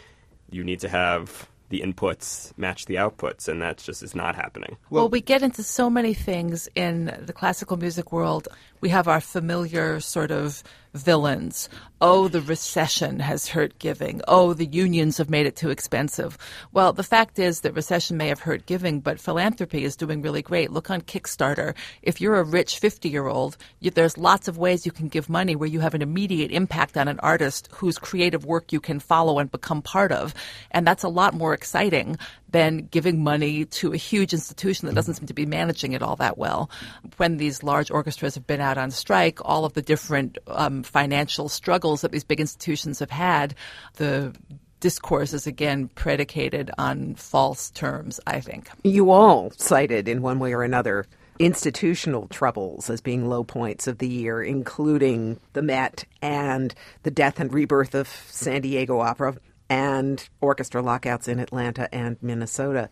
you 0.51 0.63
need 0.63 0.81
to 0.81 0.89
have 0.89 1.50
the 1.69 1.81
inputs 1.81 2.58
match 2.58 2.86
the 2.86 2.96
outputs, 2.96 3.48
and 3.48 3.62
that 3.62 3.78
just 3.78 4.04
is 4.04 4.16
not 4.16 4.36
happening. 4.36 4.78
Well, 4.90 5.10
we 5.10 5.22
get 5.22 5.42
into 5.42 5.64
so 5.64 5.90
many 5.90 6.14
things 6.14 6.69
in 6.75 7.18
the 7.25 7.34
classical 7.34 7.78
music 7.78 8.12
world. 8.12 8.48
We 8.79 8.89
have 8.89 9.07
our 9.07 9.21
familiar 9.21 10.00
sort 10.00 10.31
of 10.31 10.63
villains. 10.94 11.69
Oh, 12.00 12.27
the 12.27 12.41
recession 12.41 13.19
has 13.19 13.47
hurt 13.47 13.79
giving. 13.79 14.21
Oh, 14.27 14.53
the 14.53 14.65
unions 14.65 15.18
have 15.18 15.29
made 15.29 15.45
it 15.45 15.56
too 15.56 15.69
expensive. 15.69 16.38
Well, 16.71 16.94
the 16.94 17.03
fact 17.03 17.39
is 17.39 17.62
that 17.62 17.74
recession 17.74 18.18
may 18.18 18.27
have 18.27 18.41
hurt 18.41 18.65
giving, 18.65 19.00
but 19.00 19.19
philanthropy 19.19 19.83
is 19.83 19.95
doing 19.95 20.21
really 20.21 20.41
great. 20.41 20.71
Look 20.71 20.91
on 20.91 21.01
Kickstarter. 21.01 21.75
If 22.01 22.21
you're 22.21 22.39
a 22.39 22.44
rich 22.44 22.79
50 22.79 23.09
year 23.09 23.27
old, 23.27 23.57
there's 23.81 24.18
lots 24.18 24.47
of 24.47 24.57
ways 24.57 24.85
you 24.85 24.91
can 24.91 25.07
give 25.07 25.30
money 25.30 25.56
where 25.56 25.69
you 25.69 25.80
have 25.80 25.94
an 25.94 26.01
immediate 26.01 26.51
impact 26.51 26.97
on 26.97 27.07
an 27.07 27.19
artist 27.21 27.69
whose 27.73 27.97
creative 27.97 28.45
work 28.45 28.71
you 28.71 28.80
can 28.80 29.00
follow 29.00 29.39
and 29.39 29.51
become 29.51 29.81
part 29.81 30.12
of. 30.12 30.33
And 30.71 30.85
that's 30.85 31.03
a 31.03 31.09
lot 31.09 31.33
more 31.33 31.53
exciting 31.53 32.18
than 32.49 32.88
giving 32.91 33.23
money 33.23 33.66
to 33.66 33.94
a 33.94 33.97
huge 33.97 34.33
institution 34.33 34.87
that 34.87 34.95
doesn't 34.95 35.16
seem 35.16 35.27
to 35.27 35.33
be 35.33 35.45
managing 35.45 35.94
it 35.94 36.01
all 36.01 36.16
that 36.16 36.37
well. 36.37 36.69
When 37.18 37.37
these 37.37 37.63
large 37.63 37.92
orchestras 37.92 38.35
have 38.35 38.47
been 38.47 38.61
out 38.61 38.77
on 38.77 38.92
strike, 38.92 39.39
all 39.44 39.66
of 39.66 39.73
the 39.73 39.81
different 39.81 40.37
um, 40.47 40.83
financial 40.83 41.49
struggles 41.49 42.01
that 42.01 42.11
these 42.11 42.23
big 42.23 42.39
institutions 42.39 42.99
have 42.99 43.11
had, 43.11 43.56
the 43.95 44.33
discourse 44.80 45.33
is 45.33 45.47
again 45.47 45.89
predicated 45.89 46.71
on 46.77 47.16
false 47.16 47.69
terms, 47.71 48.19
I 48.27 48.39
think. 48.39 48.69
You 48.83 49.11
all 49.11 49.51
cited 49.57 50.07
in 50.07 50.21
one 50.21 50.39
way 50.39 50.54
or 50.54 50.63
another 50.63 51.06
institutional 51.39 52.27
troubles 52.30 52.89
as 52.89 53.01
being 53.01 53.27
low 53.27 53.44
points 53.44 53.87
of 53.87 53.99
the 53.99 54.07
year, 54.07 54.42
including 54.42 55.39
the 55.54 55.61
Met 55.61 56.06
and 56.21 56.73
the 57.04 57.11
death 57.11 57.39
and 57.39 57.54
rebirth 57.54 57.94
of 57.94 58.07
San 58.07 58.61
Diego 58.61 58.99
Opera 58.99 59.35
and 59.69 60.28
orchestra 60.42 60.81
lockouts 60.81 61.28
in 61.28 61.40
Atlanta 61.40 61.94
and 61.94 62.18
Minnesota. 62.21 62.90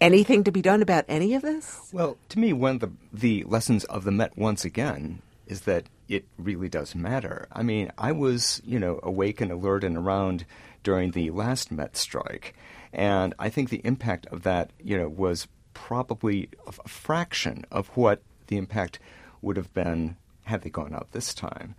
Anything 0.00 0.44
to 0.44 0.52
be 0.52 0.62
done 0.62 0.82
about 0.82 1.04
any 1.08 1.34
of 1.34 1.42
this? 1.42 1.88
Well, 1.92 2.18
to 2.30 2.38
me, 2.38 2.52
one 2.52 2.76
of 2.76 2.80
the, 2.80 2.90
the 3.12 3.44
lessons 3.44 3.84
of 3.84 4.04
the 4.04 4.10
Met, 4.10 4.36
once 4.36 4.64
again, 4.64 5.22
is 5.46 5.62
that 5.62 5.84
it 6.08 6.24
really 6.38 6.68
does 6.68 6.94
matter. 6.94 7.46
I 7.52 7.62
mean, 7.62 7.90
I 7.96 8.12
was, 8.12 8.60
you 8.64 8.78
know, 8.78 9.00
awake 9.02 9.40
and 9.40 9.50
alert 9.50 9.84
and 9.84 9.96
around 9.96 10.44
during 10.82 11.12
the 11.12 11.30
last 11.30 11.70
Met 11.70 11.96
strike, 11.96 12.54
and 12.92 13.34
I 13.38 13.48
think 13.48 13.70
the 13.70 13.80
impact 13.84 14.26
of 14.26 14.42
that, 14.42 14.70
you 14.82 14.98
know, 14.98 15.08
was 15.08 15.48
probably 15.72 16.50
a 16.66 16.72
fraction 16.88 17.64
of 17.70 17.88
what 17.88 18.22
the 18.46 18.56
impact 18.56 18.98
would 19.42 19.56
have 19.56 19.72
been 19.74 20.16
had 20.44 20.62
they 20.62 20.70
gone 20.70 20.94
out 20.94 21.12
this 21.12 21.34
time. 21.34 21.74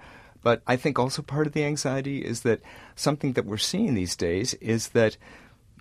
But 0.45 0.61
I 0.67 0.75
think 0.75 0.99
also 0.99 1.23
part 1.23 1.47
of 1.47 1.53
the 1.53 1.63
anxiety 1.63 2.19
is 2.19 2.41
that 2.41 2.61
something 2.95 3.33
that 3.33 3.47
we're 3.47 3.57
seeing 3.57 3.95
these 3.95 4.15
days 4.15 4.53
is 4.61 4.89
that 4.89 5.17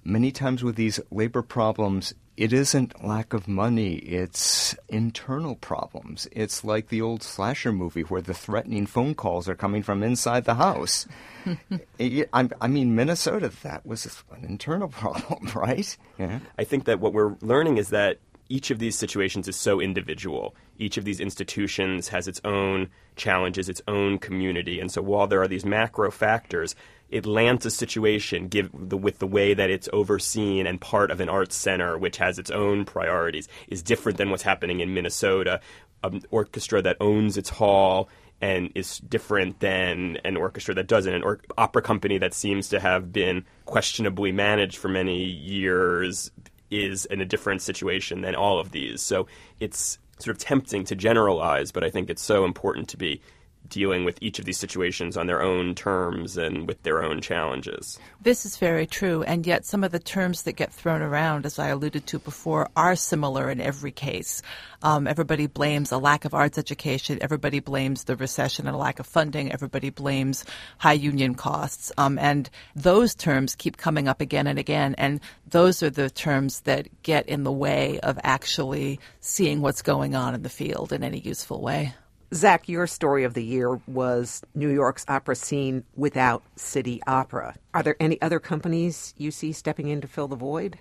many 0.05 0.33
times 0.33 0.65
with 0.65 0.77
these 0.77 0.99
labor 1.11 1.43
problems, 1.43 2.15
it 2.39 2.51
isn't 2.51 3.05
lack 3.05 3.35
of 3.35 3.47
money, 3.47 3.97
it's 3.97 4.75
internal 4.89 5.57
problems. 5.57 6.27
It's 6.33 6.65
like 6.65 6.89
the 6.89 7.03
old 7.03 7.23
slasher 7.23 7.73
movie 7.73 8.05
where 8.05 8.23
the 8.23 8.33
threatening 8.33 8.87
phone 8.87 9.15
calls 9.15 9.51
are 9.51 9.55
coming 9.55 9.83
from 9.83 10.03
inside 10.03 10.47
the 10.47 10.55
house. 10.55 11.07
I, 12.01 12.49
I, 12.59 12.67
mean, 12.67 12.95
Minnesota, 12.95 13.53
that 13.65 13.85
was 13.85 14.25
an 14.31 14.47
internal 14.47 14.89
problem, 15.03 15.47
right? 15.55 15.95
Yeah. 16.19 16.39
I 16.59 16.65
think 16.65 16.87
that 16.87 17.01
what 17.01 17.13
we're 17.13 17.37
learning 17.43 17.77
is 17.77 17.91
that 17.91 18.17
each 18.55 18.71
of 18.71 18.79
these 18.79 18.97
situations 18.97 19.49
is 19.49 19.57
so 19.57 19.81
individual. 19.81 20.55
Each 20.79 20.97
of 20.97 21.05
these 21.05 21.19
institutions 21.19 22.07
has 22.09 22.29
its 22.29 22.41
own 22.45 22.89
challenges, 23.17 23.69
its 23.69 23.83
own 23.89 24.19
community. 24.19 24.79
And 24.79 24.93
so 24.93 25.03
while 25.03 25.27
there 25.27 25.43
are 25.43 25.49
these 25.49 25.65
macro 25.65 26.13
factors, 26.13 26.77
Atlanta's 27.13 27.75
situation, 27.75 28.47
give 28.47 28.71
the, 28.73 28.97
with 28.97 29.19
the 29.19 29.27
way 29.27 29.55
that 29.55 29.71
it's 29.71 29.89
overseen 29.93 30.69
and 30.69 30.81
part 30.81 31.11
of 31.11 31.21
an 31.21 31.29
arts 31.29 31.57
center, 31.57 31.99
which 31.99 32.19
has 32.19 32.39
its 32.39 32.53
own 32.53 32.85
priorities, 32.85 33.49
is 33.67 33.83
different 33.83 34.19
than 34.19 34.31
what's 34.31 34.45
happening 34.45 34.79
in 34.79 34.95
Minnesota. 34.95 35.61
An 36.05 36.23
orchestra 36.31 36.81
that 36.81 36.99
owns 37.01 37.37
its 37.37 37.49
hall 37.49 38.09
and 38.41 38.71
is 38.77 38.99
different 38.99 39.59
than 39.59 40.19
an 40.25 40.37
orchestra 40.37 40.75
that 40.75 40.87
doesn't. 40.87 41.13
An 41.13 41.25
or- 41.25 41.41
opera 41.59 41.83
company 41.83 42.19
that 42.19 42.35
seems 42.35 42.69
to 42.69 42.79
have 42.79 43.13
been 43.13 43.45
questionably 43.65 44.31
managed 44.31 44.77
for 44.77 44.89
many 44.89 45.25
years 45.25 46.31
is 46.71 47.05
in 47.07 47.21
a 47.21 47.25
different 47.25 47.63
situation 47.63 48.23
than 48.23 48.35
all 48.35 48.59
of 48.59 48.73
these. 48.73 49.03
So 49.03 49.27
it's 49.61 49.99
sort 50.19 50.37
of 50.37 50.43
tempting 50.43 50.85
to 50.85 50.95
generalize, 50.95 51.73
but 51.73 51.85
I 51.85 51.91
think 51.91 52.11
it's 52.11 52.23
so 52.23 52.45
important 52.45 52.89
to 52.91 52.97
be 52.97 53.21
dealing 53.69 54.05
with 54.05 54.19
each 54.21 54.39
of 54.39 54.45
these 54.45 54.59
situations 54.59 55.17
on 55.17 55.27
their 55.27 55.43
own 55.43 55.75
terms 55.75 56.37
and 56.37 56.69
with 56.69 56.83
their 56.83 57.03
own 57.03 57.21
challenges. 57.21 57.99
This 58.21 58.45
is 58.45 58.57
very 58.57 58.87
true, 58.87 59.23
and 59.23 59.47
yet 59.47 59.65
some 59.65 59.85
of 59.85 59.93
the 59.93 59.99
terms 59.99 60.43
that 60.43 60.53
get 60.53 60.73
thrown 60.73 61.03
around, 61.03 61.47
as 61.47 61.59
I 61.59 61.69
alluded 61.69 62.07
to 62.09 62.19
before, 62.19 62.69
are 62.77 62.97
similar 62.97 63.51
in 63.51 63.61
every 63.61 63.93
case. 63.93 64.43
Um, 64.83 65.07
everybody 65.07 65.47
blames 65.47 65.93
a 65.93 65.99
lack 65.99 66.25
of 66.25 66.35
arts 66.35 66.59
education. 66.59 67.19
Everybody 67.23 67.61
blames 67.61 68.05
the 68.05 68.17
recession 68.17 68.67
and 68.67 68.75
a 68.75 68.79
lack 68.79 69.01
of 69.01 69.07
funding. 69.07 69.51
Everybody 69.51 69.91
blames 69.91 70.45
high 70.79 70.93
union 70.93 71.35
costs. 71.35 71.91
Um, 71.97 72.19
and 72.19 72.51
those 72.77 73.15
terms 73.15 73.55
keep 73.55 73.79
coming 73.79 74.09
up 74.09 74.21
again 74.21 74.47
and 74.47 74.59
again. 74.59 74.95
And 74.99 75.21
those 75.49 75.83
are 75.83 75.91
the 75.91 76.11
terms 76.11 76.61
that 76.61 76.89
get 77.03 77.27
in 77.29 77.45
the 77.45 77.53
way 77.53 77.99
of 78.01 78.19
actually 78.23 79.01
seeing 79.21 79.63
what's 79.63 79.83
going 79.83 80.15
on 80.15 80.35
in 80.35 80.43
the 80.43 80.51
field 80.51 80.93
in 80.93 81.03
any 81.03 81.19
useful 81.19 81.63
way. 81.63 81.95
Zach, 82.35 82.69
your 82.69 82.89
story 82.89 83.23
of 83.23 83.35
the 83.35 83.45
year 83.45 83.81
was 83.87 84.43
New 84.55 84.69
York's 84.69 85.05
opera 85.07 85.37
scene 85.37 85.85
without 85.95 86.43
City 86.57 87.01
Opera. 87.07 87.55
Are 87.73 87.83
there 87.83 87.97
any 88.01 88.21
other 88.21 88.41
companies 88.41 89.15
you 89.17 89.31
see 89.31 89.53
stepping 89.53 89.89
in 89.89 90.01
to 90.01 90.09
fill 90.09 90.27
the 90.27 90.35
void? 90.35 90.79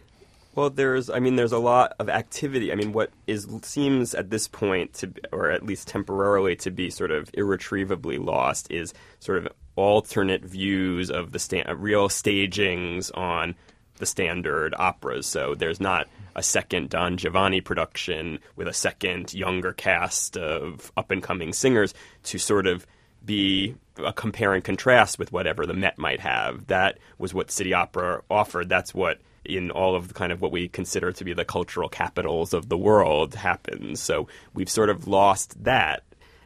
Well, 0.56 0.72
there's, 0.72 1.10
I 1.10 1.20
mean, 1.20 1.36
there's 1.36 1.52
a 1.52 1.60
lot 1.60 1.94
of 2.00 2.10
activity. 2.10 2.72
I 2.72 2.76
mean, 2.76 2.92
what 2.92 3.12
is 3.28 3.48
seems 3.64 4.16
at 4.16 4.32
this 4.32 4.48
point 4.48 4.94
to, 4.96 5.14
or 5.32 5.52
at 5.52 5.64
least 5.64 5.88
temporarily, 5.88 6.56
to 6.58 6.72
be 6.72 6.90
sort 6.90 7.12
of 7.12 7.30
irretrievably 7.34 8.18
lost 8.18 8.72
is 8.72 8.94
sort 9.20 9.40
of 9.40 9.48
alternate 9.76 10.44
views 10.44 11.10
of 11.10 11.32
the 11.32 11.40
sta- 11.40 11.72
real 11.76 12.10
stagings 12.10 13.12
on 13.12 13.56
the 13.98 14.06
standard 14.06 14.74
operas. 14.78 15.26
So 15.26 15.56
there's 15.56 15.80
not 15.80 16.08
a 16.36 16.44
second 16.44 16.90
Don 16.90 17.18
Giovanni 17.18 17.62
production 17.62 18.40
with 18.56 18.68
a 18.68 18.74
second 18.74 19.34
younger 19.34 19.74
cast 19.74 20.38
of 20.38 20.92
up 20.98 21.12
and 21.12 21.22
coming 21.22 21.54
singers 21.54 21.94
to 22.24 22.38
sort 22.38 22.68
of 22.68 22.86
be 23.26 23.76
a 23.98 24.14
compare 24.14 24.54
and 24.54 24.64
contrast 24.64 25.20
with 25.20 25.32
whatever 25.32 25.66
the 25.66 25.74
Met 25.74 25.98
might 25.98 26.20
have. 26.20 26.68
That 26.68 26.98
was 27.18 27.34
what 27.34 27.52
City 27.52 27.74
Opera 27.74 28.22
offered. 28.30 28.70
That's 28.70 28.94
what 28.94 29.20
in 29.46 29.72
all 29.72 29.96
of 29.96 30.08
the 30.08 30.14
kind 30.14 30.32
of 30.32 30.42
what 30.42 30.52
we 30.52 30.68
consider 30.68 31.12
to 31.12 31.24
be 31.24 31.34
the 31.34 31.46
cultural 31.46 31.90
capitals 31.90 32.54
of 32.54 32.70
the 32.70 32.78
world 32.78 33.36
happens. 33.36 34.00
So 34.00 34.28
we've 34.54 34.70
sort 34.70 34.90
of 34.90 35.08
lost 35.08 35.64
that, 35.64 36.04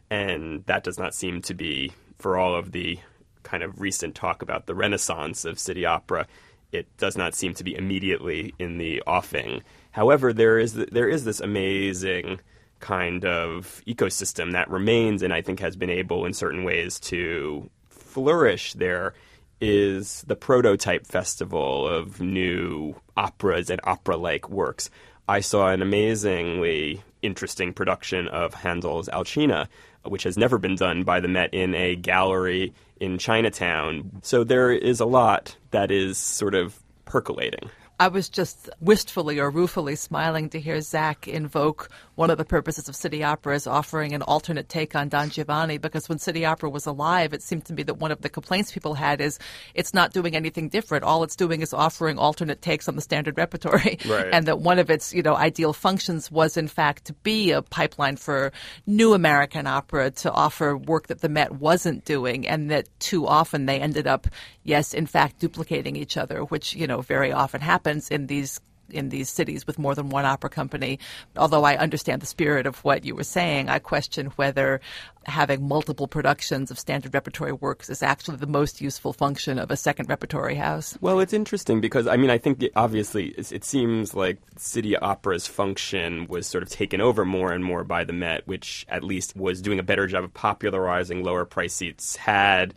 and 0.10 0.66
that 0.66 0.84
does 0.84 0.98
not 0.98 1.14
seem 1.14 1.42
to 1.44 1.54
be 1.54 1.94
for 2.18 2.38
all 2.38 2.56
of 2.56 2.72
the 2.72 3.00
kind 3.44 3.64
of 3.64 3.80
recent 3.80 4.16
talk 4.16 4.42
about 4.42 4.66
the 4.66 4.76
renaissance 4.76 5.46
of 5.46 5.60
city 5.60 5.86
opera 5.86 6.28
it 6.72 6.86
does 6.98 7.18
not 7.18 7.36
seem 7.36 7.54
to 7.56 7.64
be 7.64 7.76
immediately 7.76 8.54
in 8.60 8.78
the 8.78 9.02
offing. 9.08 9.64
However, 9.92 10.34
there 10.34 10.60
is 10.60 10.74
there 10.74 11.10
is 11.10 11.26
this 11.26 11.40
amazing 11.40 12.40
kind 12.80 13.26
of 13.26 13.82
ecosystem 13.88 14.52
that 14.52 14.70
remains, 14.70 15.24
and 15.24 15.34
I 15.34 15.42
think 15.42 15.60
has 15.60 15.76
been 15.76 15.90
able 15.90 16.26
in 16.26 16.34
certain 16.34 16.64
ways 16.64 17.00
to 17.02 17.70
flourish. 17.90 18.74
There 18.74 19.14
is 19.60 20.24
the 20.28 20.36
prototype 20.36 21.08
festival 21.08 21.88
of 21.88 22.22
new 22.22 22.96
operas 23.16 23.70
and 23.70 23.82
opera-like 23.84 24.50
works. 24.50 24.90
I 25.28 25.40
saw 25.40 25.70
an 25.70 25.82
amazingly 25.82 27.02
interesting 27.22 27.74
production 27.74 28.28
of 28.28 28.54
Handel's 28.54 29.10
Alcina, 29.10 29.68
which 30.04 30.24
has 30.24 30.38
never 30.38 30.58
been 30.58 30.76
done 30.76 31.04
by 31.04 31.20
the 31.20 31.28
Met 31.28 31.54
in 31.54 31.74
a 31.74 31.96
gallery 31.96 32.74
in 33.00 33.18
Chinatown. 33.18 34.22
So 34.22 34.44
there 34.44 34.72
is 34.72 35.00
a 35.00 35.06
lot 35.06 35.56
that 35.72 35.92
is 35.92 36.18
sort 36.18 36.56
of 36.56 36.80
percolating. 37.06 37.70
I 38.00 38.10
was 38.10 38.30
just 38.30 38.70
wistfully 38.80 39.40
or 39.40 39.50
ruefully 39.50 39.96
smiling 39.96 40.50
to 40.50 40.60
hear 40.60 40.82
Zach 40.82 41.28
invoke 41.28 41.90
one 42.18 42.32
of 42.32 42.40
the 42.40 42.46
purposes 42.46 42.90
of 42.90 42.96
City 42.96 43.24
Opera 43.24 43.54
is 43.54 43.68
offering 43.68 44.14
an 44.14 44.24
alternate 44.24 44.68
take 44.68 44.96
on 44.96 45.08
Don 45.08 45.30
Giovanni 45.30 45.78
because 45.78 46.10
when 46.10 46.18
City 46.18 46.46
Opera 46.46 46.68
was 46.68 46.88
alive, 46.88 47.32
it 47.32 47.44
seemed 47.44 47.66
to 47.66 47.74
me 47.74 47.84
that 47.84 48.00
one 48.00 48.12
of 48.12 48.22
the 48.22 48.30
complaints 48.30 48.72
people 48.72 48.96
had 48.96 49.22
is 49.22 49.38
it's 49.76 49.94
not 49.94 50.14
doing 50.14 50.36
anything 50.36 50.68
different. 50.68 51.04
All 51.04 51.22
it's 51.22 51.36
doing 51.36 51.62
is 51.62 51.76
offering 51.76 52.18
alternate 52.18 52.60
takes 52.60 52.88
on 52.88 52.96
the 52.96 53.04
standard 53.04 53.38
repertory. 53.38 54.00
Right. 54.08 54.30
And 54.32 54.48
that 54.48 54.60
one 54.60 54.80
of 54.80 54.90
its, 54.90 55.14
you 55.14 55.22
know, 55.22 55.36
ideal 55.36 55.74
functions 55.74 56.32
was 56.32 56.56
in 56.56 56.70
fact 56.70 57.06
to 57.06 57.14
be 57.14 57.52
a 57.52 57.62
pipeline 57.62 58.16
for 58.16 58.54
new 58.86 59.14
American 59.14 59.68
opera 59.68 60.12
to 60.12 60.32
offer 60.32 60.78
work 60.78 61.08
that 61.08 61.20
the 61.20 61.28
Met 61.28 61.52
wasn't 61.52 62.06
doing 62.06 62.48
and 62.48 62.72
that 62.72 62.88
too 63.00 63.28
often 63.28 63.66
they 63.66 63.80
ended 63.80 64.08
up, 64.08 64.28
yes, 64.64 64.94
in 64.94 65.08
fact, 65.08 65.40
duplicating 65.40 65.98
each 65.98 66.16
other, 66.16 66.42
which, 66.42 66.74
you 66.74 66.88
know, 66.88 67.02
very 67.02 67.34
often 67.34 67.60
happens 67.60 68.10
in 68.10 68.28
these 68.28 68.62
in 68.90 69.10
these 69.10 69.30
cities 69.30 69.66
with 69.68 69.80
more 69.80 69.96
than 69.96 70.10
one 70.10 70.26
opera 70.26 70.50
company. 70.50 71.00
Although 71.36 71.64
I 71.64 71.78
understand 71.78 72.22
the 72.22 72.28
spirit 72.28 72.66
of 72.66 72.84
what 72.84 73.06
you 73.06 73.16
were 73.16 73.24
saying, 73.24 73.70
I 73.70 73.80
question 73.80 74.28
whether 74.36 74.82
having 75.26 75.68
multiple 75.68 76.08
productions 76.08 76.72
of 76.72 76.80
standard 76.80 77.14
repertory 77.14 77.52
works 77.52 77.90
is 77.90 78.02
actually 78.02 78.38
the 78.38 78.48
most 78.48 78.80
useful 78.80 79.12
function 79.12 79.60
of 79.60 79.70
a 79.70 79.76
second 79.76 80.08
repertory 80.10 80.56
house. 80.56 80.98
Well, 81.02 81.20
it's 81.20 81.34
interesting 81.34 81.82
because 81.82 82.08
I 82.08 82.18
mean, 82.18 82.30
I 82.30 82.38
think 82.38 82.64
obviously 82.76 83.28
it 83.38 83.64
seems 83.64 84.14
like 84.14 84.38
City 84.58 84.96
Opera's 84.96 85.48
function 85.48 86.28
was 86.28 86.48
sort 86.48 86.64
of 86.64 86.70
taken 86.70 87.02
over 87.02 87.26
more 87.26 87.52
and 87.52 87.64
more 87.64 87.84
by 87.84 88.04
the 88.04 88.14
Met, 88.14 88.48
which 88.48 88.86
at 88.90 89.04
least 89.04 89.36
was 89.36 89.62
doing 89.62 89.80
a 89.80 89.84
better 89.84 90.08
job 90.08 90.24
of 90.24 90.34
popularizing 90.34 91.24
lower 91.24 91.46
price 91.46 91.74
seats. 91.74 92.16
Had 92.16 92.74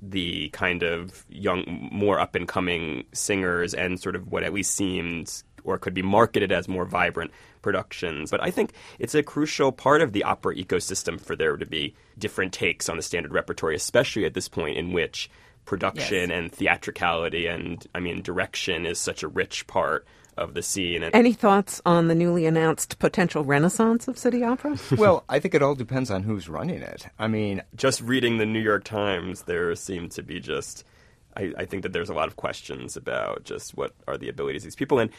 the 0.00 0.50
kind 0.50 0.82
of 0.82 1.24
young, 1.28 1.88
more 1.90 2.20
up 2.20 2.34
and 2.34 2.46
coming 2.46 3.04
singers 3.12 3.72
and 3.72 3.98
sort 3.98 4.16
of 4.16 4.30
what 4.30 4.42
at 4.42 4.52
least 4.52 4.74
seemed 4.74 5.42
or 5.64 5.78
could 5.78 5.94
be 5.94 6.02
marketed 6.02 6.52
as 6.52 6.68
more 6.68 6.84
vibrant 6.84 7.30
productions. 7.62 8.30
But 8.30 8.42
I 8.42 8.50
think 8.50 8.72
it's 8.98 9.14
a 9.14 9.22
crucial 9.22 9.72
part 9.72 10.02
of 10.02 10.12
the 10.12 10.24
opera 10.24 10.54
ecosystem 10.54 11.20
for 11.20 11.34
there 11.34 11.56
to 11.56 11.66
be 11.66 11.94
different 12.18 12.52
takes 12.52 12.88
on 12.88 12.96
the 12.96 13.02
standard 13.02 13.32
repertory, 13.32 13.74
especially 13.74 14.24
at 14.24 14.34
this 14.34 14.48
point 14.48 14.76
in 14.76 14.92
which 14.92 15.30
production 15.64 16.28
yes. 16.28 16.38
and 16.38 16.52
theatricality 16.52 17.46
and, 17.46 17.86
I 17.94 18.00
mean, 18.00 18.22
direction 18.22 18.86
is 18.86 18.98
such 18.98 19.22
a 19.22 19.28
rich 19.28 19.66
part 19.66 20.06
of 20.36 20.54
the 20.54 20.62
scene. 20.62 21.02
Any 21.02 21.32
thoughts 21.32 21.80
on 21.86 22.08
the 22.08 22.14
newly 22.14 22.46
announced 22.46 22.98
potential 22.98 23.44
renaissance 23.44 24.08
of 24.08 24.18
City 24.18 24.42
Opera? 24.42 24.76
well, 24.98 25.24
I 25.28 25.38
think 25.38 25.54
it 25.54 25.62
all 25.62 25.74
depends 25.74 26.10
on 26.10 26.22
who's 26.22 26.48
running 26.48 26.82
it. 26.82 27.06
I 27.18 27.28
mean, 27.28 27.62
just 27.76 28.00
reading 28.00 28.38
the 28.38 28.46
New 28.46 28.60
York 28.60 28.84
Times, 28.84 29.42
there 29.42 29.74
seemed 29.74 30.12
to 30.12 30.22
be 30.22 30.40
just. 30.40 30.84
I, 31.36 31.52
I, 31.58 31.64
think 31.64 31.82
that 31.82 31.92
there's 31.92 32.10
a 32.10 32.14
lot 32.14 32.28
of 32.28 32.36
questions 32.36 32.96
about 32.96 33.42
just 33.42 33.76
what 33.76 33.92
are 34.06 34.16
the 34.16 34.28
abilities 34.28 34.62
of 34.62 34.66
these 34.66 34.76
people. 34.76 35.00
And 35.00 35.10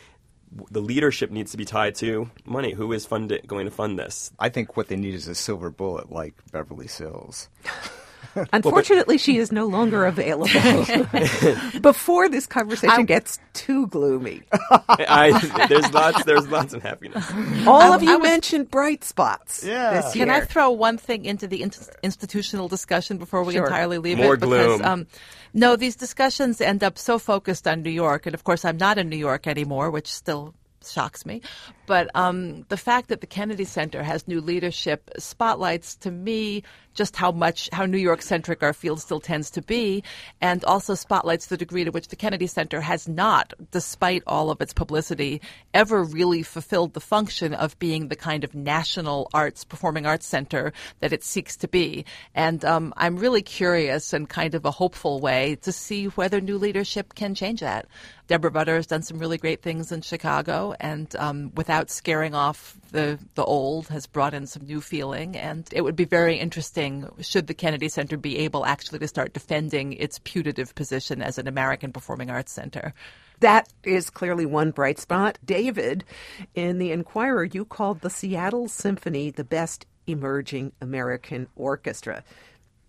the 0.72 0.82
leadership 0.82 1.32
needs 1.32 1.52
to 1.52 1.58
be 1.58 1.66
tied 1.66 1.96
to 1.96 2.30
money. 2.46 2.74
Who 2.74 2.92
is 2.94 3.06
fund 3.06 3.38
going 3.48 3.66
to 3.66 3.72
fund 3.72 4.00
this? 4.00 4.32
I 4.40 4.50
think 4.50 4.78
what 4.78 4.88
they 4.88 4.96
need 4.96 5.14
is 5.14 5.28
a 5.28 5.36
silver 5.36 5.70
bullet 5.70 6.12
like 6.12 6.34
Beverly 6.52 6.88
Sills. 6.88 7.50
Unfortunately, 8.53 8.96
well, 9.13 9.15
but, 9.15 9.22
she 9.22 9.38
is 9.38 9.51
no 9.51 9.65
longer 9.65 10.05
available. 10.05 10.48
Before 11.82 12.29
this 12.29 12.48
conversation 12.48 13.01
I, 13.01 13.03
gets 13.03 13.39
too 13.53 13.88
gloomy, 13.88 14.44
I, 14.51 15.67
there's 15.67 15.91
lots. 15.94 16.24
There's 16.24 16.48
lots 16.48 16.74
of 16.74 16.82
happiness. 16.82 17.29
All 17.67 17.94
I, 17.94 17.96
of 17.96 18.03
you 18.03 18.20
was, 18.20 18.27
mentioned 18.27 18.70
bright 18.72 19.03
spots. 19.03 19.63
Yeah. 19.63 20.10
Can 20.13 20.29
I 20.29 20.41
throw 20.41 20.72
one 20.72 20.98
thing 20.98 21.25
into 21.25 21.48
the 21.48 21.62
in- 21.62 21.72
institutional 22.03 22.67
discussion 22.67 23.17
before 23.17 23.44
we 23.44 23.53
sure. 23.53 23.65
entirely 23.65 23.98
leave 23.98 24.17
More 24.17 24.36
it? 24.36 24.39
Because, 24.39 24.79
gloom. 24.79 24.86
Um, 24.86 25.08
no, 25.53 25.75
these 25.75 25.96
discussions 25.96 26.60
end 26.62 26.84
up 26.84 26.98
so 26.98 27.17
focused 27.17 27.67
on 27.67 27.82
New 27.82 27.89
York, 27.89 28.25
and 28.25 28.34
of 28.34 28.44
course, 28.44 28.65
I'm 28.65 28.77
not 28.77 28.98
in 28.98 29.10
New 29.10 29.17
York 29.17 29.48
anymore, 29.48 29.89
which 29.89 30.12
still 30.12 30.53
shocks 30.88 31.25
me. 31.25 31.41
But 31.86 32.10
um, 32.15 32.63
the 32.70 32.77
fact 32.77 33.10
that 33.10 33.22
the 33.22 33.27
Kennedy 33.27 33.65
Center 33.65 34.03
has 34.03 34.27
new 34.27 34.41
leadership 34.41 35.10
spotlights 35.17 35.96
to 35.98 36.12
me 36.12 36.63
just 36.96 37.16
how 37.16 37.32
much 37.32 37.70
how 37.72 37.86
New 37.86 37.98
York 38.00 38.22
centric 38.22 38.64
our 38.64 38.74
field 38.74 39.00
still 39.00 39.20
tends 39.20 39.52
to 39.52 39.62
be, 39.62 40.04
and 40.42 40.66
also 40.66 40.96
spotlights 40.96 41.48
the 41.48 41.58
degree 41.58 41.84
to 41.84 41.92
which 41.92 42.08
the 42.08 42.16
Kennedy 42.16 42.48
Center 42.48 42.82
has 42.82 43.08
not, 43.08 43.54
despite 43.72 44.24
all 44.25 44.50
of 44.50 44.62
its 44.62 44.74
publicity, 44.74 45.42
ever 45.74 46.04
really 46.04 46.42
fulfilled 46.42 46.94
the 46.94 47.00
function 47.00 47.54
of 47.54 47.78
being 47.78 48.08
the 48.08 48.16
kind 48.16 48.44
of 48.44 48.56
national 48.56 49.30
arts 49.34 49.64
performing 49.64 50.06
arts 50.06 50.25
center 50.25 50.74
that 51.02 51.14
it 51.14 51.24
seeks 51.24 51.56
to 51.58 51.68
be. 51.68 52.06
And 52.34 52.66
um, 52.66 52.94
I'm 52.98 53.18
really 53.18 53.42
curious 53.42 54.14
in 54.14 54.25
kind 54.25 54.56
of 54.56 54.66
a 54.66 54.72
hopeful 54.72 55.20
way 55.20 55.58
to 55.62 55.72
see 55.72 56.06
whether 56.06 56.42
new 56.42 56.58
leadership 56.58 57.14
can 57.14 57.36
change 57.36 57.60
that. 57.60 57.86
Deborah 58.28 58.50
Rutter 58.50 58.75
has 58.75 58.88
done 58.88 59.04
some 59.04 59.20
really 59.20 59.38
great 59.38 59.62
things 59.62 59.92
in 59.92 60.02
Chicago, 60.02 60.74
and 60.80 61.16
um, 61.18 61.52
without 61.56 61.92
scaring 61.92 62.34
off 62.34 62.78
the 62.96 63.20
the 63.36 63.44
old, 63.44 63.88
has 63.90 64.08
brought 64.08 64.34
in 64.34 64.48
some 64.48 64.66
new 64.66 64.82
feeling. 64.82 65.36
And 65.38 65.68
it 65.72 65.82
would 65.82 65.96
be 65.96 66.06
very 66.06 66.38
interesting 66.38 67.08
should 67.22 67.48
the 67.48 67.54
Kennedy 67.54 67.90
Center 67.90 68.18
be 68.18 68.40
able 68.40 68.66
actually 68.66 69.00
to 69.00 69.08
start 69.08 69.34
defending 69.34 69.94
its 69.94 70.20
putative 70.24 70.74
position 70.74 71.22
as 71.22 71.38
an 71.38 71.48
American 71.48 71.92
performing 71.92 72.30
arts 72.30 72.52
center. 72.52 72.94
That 73.42 73.72
is 73.84 74.10
clearly 74.10 74.46
one 74.46 74.72
bright 74.72 74.98
spot. 74.98 75.38
David, 75.46 76.06
in 76.56 76.78
the 76.78 76.92
Inquirer, 76.92 77.44
you 77.44 77.66
called 77.66 78.02
the 78.02 78.10
Seattle 78.10 78.68
Symphony 78.68 79.30
the 79.30 79.44
best 79.44 79.86
emerging 80.08 80.72
American 80.82 81.48
orchestra. 81.56 82.24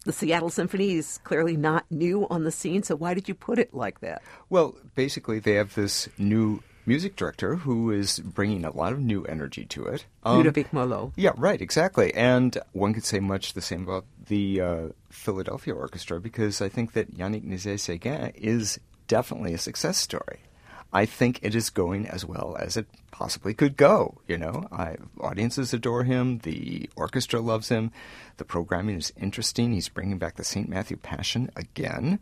The 0.05 0.13
Seattle 0.13 0.51
Symphony 0.51 0.93
is 0.93 1.19
clearly 1.25 1.57
not 1.57 1.85
new 1.91 2.29
on 2.29 2.45
the 2.45 2.53
scene, 2.53 2.85
so 2.85 2.95
why 2.95 3.13
did 3.13 3.29
you 3.29 3.35
put 3.35 3.59
it 3.59 3.75
like 3.75 4.01
that? 4.01 4.23
Well, 4.49 4.77
basically, 4.95 5.41
they 5.41 5.55
have 5.55 5.75
this 5.75 6.09
new 6.17 6.63
music 6.87 7.17
director 7.17 7.57
who 7.57 7.91
is 7.91 8.21
bringing 8.21 8.65
a 8.65 8.75
lot 8.75 8.93
of 8.93 9.01
new 9.01 9.25
energy 9.25 9.65
to 9.67 9.87
it. 9.87 10.07
Um, 10.23 10.39
Ludovic 10.39 10.71
Morlot. 10.71 11.13
Yeah, 11.17 11.33
right, 11.37 11.61
exactly. 11.61 12.15
And 12.15 12.57
one 12.73 12.95
could 12.95 13.05
say 13.05 13.19
much 13.21 13.53
the 13.53 13.61
same 13.61 13.83
about 13.83 14.05
the 14.27 14.61
uh, 14.61 14.89
Philadelphia 15.11 15.75
Orchestra 15.75 16.21
because 16.21 16.63
I 16.63 16.69
think 16.69 16.93
that 16.93 17.17
Yannick 17.17 17.45
Nézet-Séguin 17.45 18.35
is 18.37 18.81
definitely 19.09 19.55
a 19.55 19.59
success 19.59 19.99
story. 19.99 20.41
I 20.93 21.05
think 21.05 21.41
it 21.43 21.55
is 21.55 21.69
going 21.71 22.07
as 22.07 22.25
well 22.25 22.57
as 22.59 22.77
it 22.77 22.87
possibly 23.11 23.55
could 23.55 23.77
go. 23.77 24.19
You 24.29 24.39
know, 24.39 24.67
I, 24.71 24.97
audiences 25.21 25.75
adore 25.75 26.05
him. 26.05 26.39
The 26.39 26.89
orchestra 26.97 27.41
loves 27.41 27.69
him. 27.69 27.91
The 28.37 28.45
programming 28.45 28.97
is 28.97 29.13
interesting. 29.21 29.73
He's 29.73 29.89
bringing 29.89 30.19
back 30.19 30.37
the 30.37 30.45
St. 30.45 30.69
Matthew 30.69 30.97
Passion 30.97 31.51
again. 31.57 32.19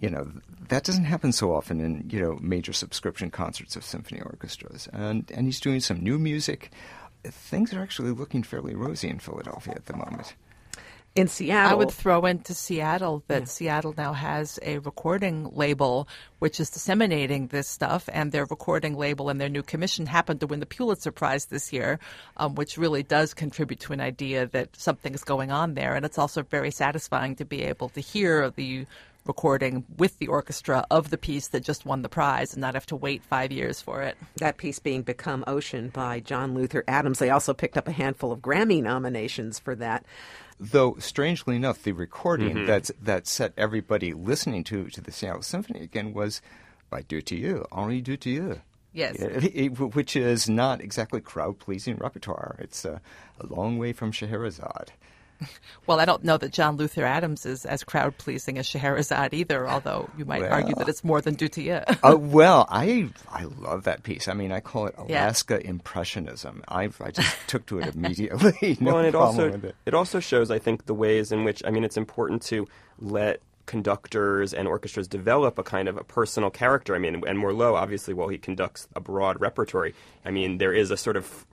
You 0.00 0.10
know, 0.10 0.30
that 0.68 0.84
doesn't 0.84 1.04
happen 1.04 1.32
so 1.32 1.52
often 1.52 1.80
in 1.80 2.08
you 2.10 2.20
know 2.20 2.38
major 2.40 2.72
subscription 2.72 3.30
concerts 3.30 3.76
of 3.76 3.84
symphony 3.84 4.20
orchestras. 4.20 4.88
And 4.92 5.30
and 5.34 5.46
he's 5.46 5.60
doing 5.60 5.80
some 5.80 6.00
new 6.00 6.18
music. 6.18 6.70
Things 7.24 7.74
are 7.74 7.82
actually 7.82 8.12
looking 8.12 8.42
fairly 8.42 8.74
rosy 8.74 9.08
in 9.08 9.18
Philadelphia 9.18 9.74
at 9.74 9.86
the 9.86 9.96
moment 9.96 10.34
in 11.18 11.26
Seattle. 11.26 11.72
I 11.72 11.74
would 11.74 11.90
throw 11.90 12.26
into 12.26 12.54
Seattle 12.54 13.24
that 13.26 13.42
yeah. 13.42 13.46
Seattle 13.46 13.94
now 13.96 14.12
has 14.12 14.58
a 14.62 14.78
recording 14.78 15.50
label 15.52 16.08
which 16.38 16.60
is 16.60 16.70
disseminating 16.70 17.48
this 17.48 17.66
stuff, 17.66 18.08
and 18.12 18.30
their 18.30 18.44
recording 18.44 18.96
label 18.96 19.28
and 19.28 19.40
their 19.40 19.48
new 19.48 19.62
commission 19.62 20.06
happened 20.06 20.38
to 20.38 20.46
win 20.46 20.60
the 20.60 20.66
Pulitzer 20.66 21.10
Prize 21.10 21.46
this 21.46 21.72
year, 21.72 21.98
um, 22.36 22.54
which 22.54 22.78
really 22.78 23.02
does 23.02 23.34
contribute 23.34 23.80
to 23.80 23.92
an 23.92 24.00
idea 24.00 24.46
that 24.46 24.76
something 24.76 25.12
is 25.14 25.24
going 25.24 25.50
on 25.50 25.74
there. 25.74 25.94
And 25.94 26.04
it's 26.04 26.18
also 26.18 26.42
very 26.44 26.70
satisfying 26.70 27.34
to 27.36 27.44
be 27.44 27.64
able 27.64 27.88
to 27.90 28.00
hear 28.00 28.50
the 28.50 28.86
recording 29.28 29.84
with 29.98 30.18
the 30.18 30.26
orchestra 30.26 30.84
of 30.90 31.10
the 31.10 31.18
piece 31.18 31.48
that 31.48 31.62
just 31.62 31.86
won 31.86 32.02
the 32.02 32.08
prize 32.08 32.54
and 32.54 32.62
not 32.62 32.74
have 32.74 32.86
to 32.86 32.96
wait 32.96 33.22
five 33.22 33.52
years 33.52 33.80
for 33.80 34.02
it. 34.02 34.16
That 34.38 34.56
piece 34.56 34.78
being 34.78 35.02
Become 35.02 35.44
Ocean 35.46 35.90
by 35.90 36.20
John 36.20 36.54
Luther 36.54 36.82
Adams. 36.88 37.18
They 37.18 37.30
also 37.30 37.52
picked 37.54 37.76
up 37.76 37.86
a 37.86 37.92
handful 37.92 38.32
of 38.32 38.40
Grammy 38.40 38.82
nominations 38.82 39.58
for 39.58 39.76
that. 39.76 40.04
Though 40.58 40.96
strangely 40.98 41.54
enough, 41.54 41.82
the 41.82 41.92
recording 41.92 42.56
mm-hmm. 42.56 42.66
that 42.66 42.90
that 43.00 43.26
set 43.28 43.52
everybody 43.56 44.12
listening 44.12 44.64
to 44.64 44.88
to 44.88 45.00
the 45.00 45.12
Seattle 45.12 45.42
Symphony 45.42 45.82
again 45.82 46.12
was 46.12 46.40
by 46.90 47.02
Dutilleux, 47.02 47.66
Henri 47.70 48.02
Dutilleux. 48.02 48.60
Yes. 48.92 49.18
Which 49.78 50.16
is 50.16 50.48
not 50.48 50.80
exactly 50.80 51.20
crowd 51.20 51.58
pleasing 51.58 51.96
repertoire. 51.96 52.56
It's 52.58 52.84
a 52.84 53.00
long 53.46 53.78
way 53.78 53.92
from 53.92 54.10
Scheherazade. 54.10 54.92
Well, 55.86 56.00
I 56.00 56.04
don't 56.04 56.22
know 56.22 56.36
that 56.36 56.52
John 56.52 56.76
Luther 56.76 57.04
Adams 57.06 57.46
is 57.46 57.64
as 57.64 57.82
crowd 57.82 58.18
pleasing 58.18 58.58
as 58.58 58.66
Scheherazade 58.66 59.32
either, 59.32 59.66
although 59.66 60.10
you 60.18 60.26
might 60.26 60.42
well, 60.42 60.52
argue 60.52 60.74
that 60.74 60.86
it's 60.86 61.02
more 61.02 61.22
than 61.22 61.34
Dutilleux. 61.34 61.98
uh, 62.02 62.14
well, 62.18 62.66
I 62.68 63.08
I 63.32 63.44
love 63.44 63.84
that 63.84 64.02
piece. 64.02 64.28
I 64.28 64.34
mean, 64.34 64.52
I 64.52 64.60
call 64.60 64.86
it 64.86 64.94
Alaska 64.98 65.58
yeah. 65.62 65.70
Impressionism. 65.70 66.62
I 66.68 66.90
I 67.00 67.10
just 67.10 67.34
took 67.46 67.64
to 67.66 67.78
it 67.78 67.94
immediately. 67.94 68.76
no 68.80 68.92
well, 68.92 68.98
and 68.98 69.08
it 69.08 69.14
also 69.14 69.48
it. 69.48 69.76
it 69.86 69.94
also 69.94 70.20
shows, 70.20 70.50
I 70.50 70.58
think, 70.58 70.84
the 70.84 70.94
ways 70.94 71.32
in 71.32 71.44
which 71.44 71.62
I 71.64 71.70
mean, 71.70 71.84
it's 71.84 71.96
important 71.96 72.42
to 72.42 72.68
let 72.98 73.40
conductors 73.64 74.52
and 74.54 74.66
orchestras 74.66 75.06
develop 75.06 75.58
a 75.58 75.62
kind 75.62 75.88
of 75.88 75.96
a 75.96 76.04
personal 76.04 76.50
character. 76.50 76.94
I 76.94 76.98
mean, 76.98 77.22
and 77.26 77.38
Morlot, 77.38 77.74
obviously, 77.74 78.14
while 78.14 78.28
he 78.28 78.38
conducts 78.38 78.88
a 78.96 79.00
broad 79.00 79.40
repertory, 79.40 79.94
I 80.24 80.30
mean, 80.30 80.58
there 80.58 80.72
is 80.72 80.90
a 80.90 80.96
sort 80.96 81.16
of 81.16 81.46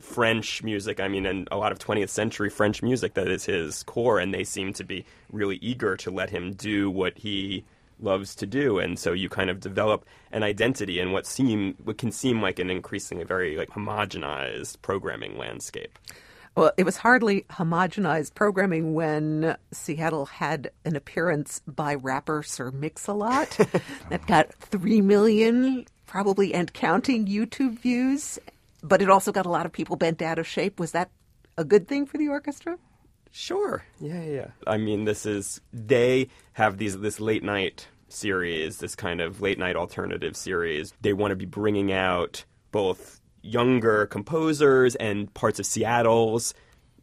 French 0.00 0.62
music, 0.62 1.00
I 1.00 1.08
mean, 1.08 1.26
and 1.26 1.48
a 1.50 1.56
lot 1.56 1.72
of 1.72 1.78
20th 1.78 2.08
century 2.08 2.50
French 2.50 2.82
music 2.82 3.14
that 3.14 3.28
is 3.28 3.44
his 3.44 3.82
core, 3.84 4.18
and 4.18 4.34
they 4.34 4.44
seem 4.44 4.72
to 4.74 4.84
be 4.84 5.04
really 5.30 5.56
eager 5.56 5.96
to 5.98 6.10
let 6.10 6.30
him 6.30 6.52
do 6.52 6.90
what 6.90 7.18
he 7.18 7.64
loves 8.02 8.34
to 8.36 8.46
do, 8.46 8.78
and 8.78 8.98
so 8.98 9.12
you 9.12 9.28
kind 9.28 9.50
of 9.50 9.60
develop 9.60 10.04
an 10.32 10.42
identity 10.42 11.00
in 11.00 11.12
what 11.12 11.26
seem 11.26 11.74
what 11.84 11.98
can 11.98 12.10
seem 12.10 12.40
like 12.40 12.58
an 12.58 12.70
increasingly 12.70 13.24
very 13.24 13.56
like 13.56 13.68
homogenized 13.70 14.80
programming 14.82 15.36
landscape. 15.38 15.98
Well, 16.56 16.72
it 16.76 16.84
was 16.84 16.96
hardly 16.96 17.42
homogenized 17.50 18.34
programming 18.34 18.94
when 18.94 19.56
Seattle 19.72 20.26
had 20.26 20.70
an 20.84 20.96
appearance 20.96 21.60
by 21.66 21.94
rapper 21.94 22.42
Sir 22.42 22.70
Mix-a-Lot. 22.72 23.56
That 24.10 24.26
got 24.26 24.52
three 24.54 25.00
million 25.00 25.86
probably 26.06 26.52
and 26.52 26.72
counting 26.72 27.26
YouTube 27.26 27.78
views 27.78 28.40
but 28.82 29.02
it 29.02 29.10
also 29.10 29.32
got 29.32 29.46
a 29.46 29.50
lot 29.50 29.66
of 29.66 29.72
people 29.72 29.96
bent 29.96 30.22
out 30.22 30.38
of 30.38 30.46
shape. 30.46 30.80
Was 30.80 30.92
that 30.92 31.10
a 31.56 31.64
good 31.64 31.88
thing 31.88 32.06
for 32.06 32.18
the 32.18 32.28
orchestra? 32.28 32.78
Sure. 33.30 33.84
Yeah, 34.00 34.22
yeah. 34.22 34.46
I 34.66 34.76
mean, 34.76 35.04
this 35.04 35.24
is 35.24 35.60
they 35.72 36.28
have 36.54 36.78
these 36.78 36.98
this 36.98 37.20
late 37.20 37.44
night 37.44 37.88
series, 38.08 38.78
this 38.78 38.96
kind 38.96 39.20
of 39.20 39.40
late 39.40 39.58
night 39.58 39.76
alternative 39.76 40.36
series. 40.36 40.92
They 41.00 41.12
want 41.12 41.30
to 41.30 41.36
be 41.36 41.46
bringing 41.46 41.92
out 41.92 42.44
both 42.72 43.20
younger 43.42 44.06
composers 44.06 44.96
and 44.96 45.32
parts 45.32 45.58
of 45.58 45.66
Seattle's 45.66 46.54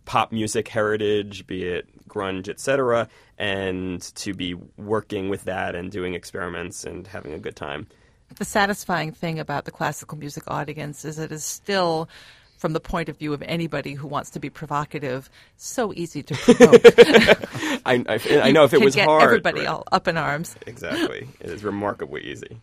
pop 0.05 0.31
music 0.31 0.67
heritage, 0.67 1.47
be 1.47 1.63
it 1.63 1.87
grunge, 2.07 2.47
etc., 2.47 3.07
and 3.37 4.01
to 4.15 4.33
be 4.33 4.53
working 4.77 5.29
with 5.29 5.43
that 5.43 5.75
and 5.75 5.91
doing 5.91 6.13
experiments 6.13 6.85
and 6.85 7.07
having 7.07 7.33
a 7.33 7.39
good 7.39 7.55
time 7.55 7.87
the 8.35 8.45
satisfying 8.45 9.11
thing 9.11 9.39
about 9.39 9.65
the 9.65 9.71
classical 9.71 10.17
music 10.17 10.43
audience 10.47 11.05
is 11.05 11.17
it 11.19 11.31
is 11.31 11.43
still 11.43 12.09
from 12.57 12.73
the 12.73 12.79
point 12.79 13.07
of 13.07 13.17
view 13.17 13.33
of 13.33 13.41
anybody 13.43 13.93
who 13.93 14.07
wants 14.07 14.31
to 14.31 14.39
be 14.39 14.49
provocative, 14.49 15.29
so 15.57 15.93
easy 15.93 16.23
to 16.23 16.33
provoke. 16.35 16.81
I, 17.85 18.03
I, 18.07 18.39
I, 18.43 18.51
know 18.51 18.63
if 18.63 18.73
it 18.73 18.81
was 18.81 18.95
get 18.95 19.07
hard, 19.07 19.23
everybody 19.23 19.59
right. 19.59 19.67
all 19.67 19.83
up 19.91 20.07
in 20.07 20.17
arms. 20.17 20.55
Exactly, 20.65 21.27
it 21.39 21.49
is 21.49 21.63
remarkably 21.63 22.21
easy. 22.21 22.59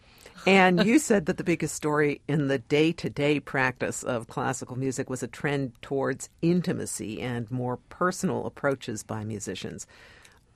And 0.47 0.85
you 0.85 0.99
said 0.99 1.25
that 1.27 1.39
the 1.39 1.45
biggest 1.45 1.75
story 1.75 2.21
in 2.29 2.49
the 2.49 2.59
day 2.59 2.93
to 2.93 3.09
day 3.09 3.41
practice 3.41 4.03
of 4.03 4.29
classical 4.29 4.77
music 4.77 5.09
was 5.09 5.23
a 5.23 5.29
trend 5.29 5.81
towards 5.81 6.29
intimacy 6.43 7.23
and 7.23 7.51
more 7.51 7.79
personal 7.89 8.45
approaches 8.45 9.03
by 9.03 9.25
musicians. 9.25 9.87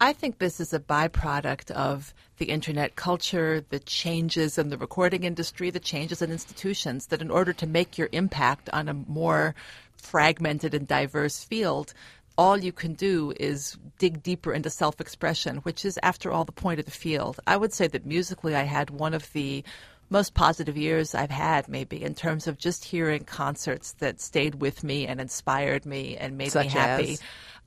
I 0.00 0.12
think 0.12 0.38
this 0.38 0.60
is 0.60 0.72
a 0.72 0.78
byproduct 0.78 1.72
of 1.72 2.14
the 2.36 2.46
internet 2.46 2.94
culture, 2.94 3.64
the 3.68 3.80
changes 3.80 4.56
in 4.56 4.68
the 4.68 4.78
recording 4.78 5.24
industry, 5.24 5.70
the 5.70 5.80
changes 5.80 6.22
in 6.22 6.30
institutions, 6.30 7.06
that 7.06 7.20
in 7.20 7.30
order 7.30 7.52
to 7.54 7.66
make 7.66 7.98
your 7.98 8.08
impact 8.12 8.70
on 8.72 8.88
a 8.88 8.94
more 8.94 9.56
fragmented 9.96 10.72
and 10.72 10.86
diverse 10.86 11.42
field, 11.42 11.94
all 12.36 12.56
you 12.56 12.70
can 12.70 12.94
do 12.94 13.32
is 13.40 13.76
dig 13.98 14.22
deeper 14.22 14.52
into 14.52 14.70
self 14.70 15.00
expression, 15.00 15.56
which 15.58 15.84
is, 15.84 15.98
after 16.04 16.30
all, 16.30 16.44
the 16.44 16.52
point 16.52 16.78
of 16.78 16.86
the 16.86 16.92
field. 16.92 17.40
I 17.48 17.56
would 17.56 17.72
say 17.72 17.88
that 17.88 18.06
musically, 18.06 18.54
I 18.54 18.62
had 18.62 18.90
one 18.90 19.14
of 19.14 19.32
the 19.32 19.64
most 20.10 20.34
positive 20.34 20.76
years 20.76 21.14
I've 21.14 21.30
had, 21.30 21.68
maybe, 21.68 22.02
in 22.02 22.14
terms 22.14 22.46
of 22.46 22.56
just 22.56 22.84
hearing 22.84 23.24
concerts 23.24 23.92
that 23.94 24.20
stayed 24.20 24.60
with 24.60 24.84
me 24.84 25.06
and 25.08 25.20
inspired 25.20 25.84
me 25.84 26.16
and 26.16 26.38
made 26.38 26.52
Such 26.52 26.66
me 26.66 26.70
happy. 26.70 27.12
As? 27.14 27.22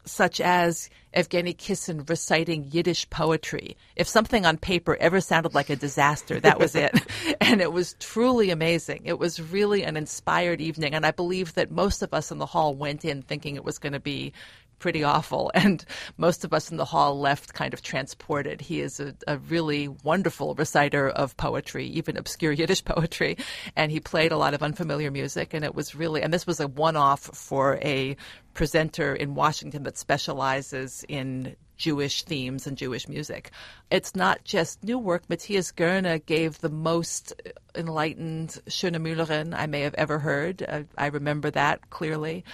Such 0.06 0.42
as 0.42 0.90
Evgeny 1.16 1.58
Kissin 1.58 2.04
reciting 2.08 2.68
Yiddish 2.72 3.10
poetry. 3.10 3.78
If 3.96 4.08
something 4.08 4.46
on 4.46 4.58
paper 4.58 4.96
ever 4.98 5.22
sounded 5.22 5.54
like 5.54 5.70
a 5.70 5.76
disaster, 5.76 6.40
that 6.40 6.60
was 6.60 6.76
it. 6.76 6.94
and 7.42 7.62
it 7.62 7.72
was 7.72 7.96
truly 8.00 8.50
amazing. 8.50 9.02
It 9.06 9.20
was 9.20 9.42
really 9.42 9.84
an 9.84 9.98
inspired 9.98 10.62
evening. 10.62 10.94
And 10.94 11.06
I 11.06 11.12
believe 11.12 11.54
that 11.56 11.72
most 11.72 12.02
of 12.02 12.14
us 12.14 12.32
in 12.32 12.38
the 12.38 12.46
hall 12.46 12.74
went 12.74 13.06
in 13.06 13.22
thinking 13.22 13.56
it 13.56 13.66
was 13.66 13.78
going 13.78 13.94
to 13.94 14.00
be 14.00 14.34
pretty 14.82 15.04
awful. 15.04 15.52
And 15.62 15.86
most 16.17 16.44
of 16.44 16.54
us 16.54 16.72
in 16.72 16.78
the 16.78 16.86
hall 16.86 17.20
left 17.20 17.54
kind 17.54 17.74
of 17.74 17.84
transported. 17.84 18.62
He 18.62 18.82
is 18.82 19.00
a, 19.00 19.13
a 19.28 19.38
really 19.38 19.88
wonderful 19.88 20.56
reciter 20.56 21.08
of 21.08 21.38
poetry, 21.38 21.86
even 21.86 22.17
obscure 22.17 22.52
Yiddish 22.60 22.84
poetry. 22.84 23.38
And 23.76 23.91
he 23.91 24.00
played 24.00 24.32
a 24.32 24.38
lot 24.38 24.56
of 24.56 24.63
unfamiliar 24.63 25.12
music. 25.12 25.54
And 25.54 25.63
it 25.63 25.76
was 25.76 25.94
really, 25.94 26.24
and 26.24 26.34
this 26.34 26.48
was 26.48 26.60
a 26.60 26.67
one 26.67 26.96
off 26.96 27.22
for 27.22 27.78
a 27.84 28.17
presenter 28.56 29.13
in 29.13 29.36
Washington 29.36 29.84
that 29.84 29.98
specializes 29.98 31.06
in 31.08 31.56
Jewish 31.82 32.22
themes 32.24 32.67
and 32.67 32.78
Jewish 32.78 33.08
music. 33.08 33.50
It's 33.89 34.15
not 34.15 34.44
just 34.44 34.84
new 34.84 35.00
work. 35.00 35.24
Matthias 35.28 35.72
Goerne 35.72 36.22
gave 36.28 36.60
the 36.60 36.70
most 36.70 37.34
enlightened 37.74 38.62
Schöne 38.67 39.02
Müllerin 39.02 39.58
I 39.58 39.65
may 39.65 39.82
have 39.82 39.96
ever 39.96 40.20
heard. 40.20 40.62
I, 40.62 40.86
I 40.96 41.08
remember 41.08 41.50
that 41.50 41.89
clearly. 41.89 42.46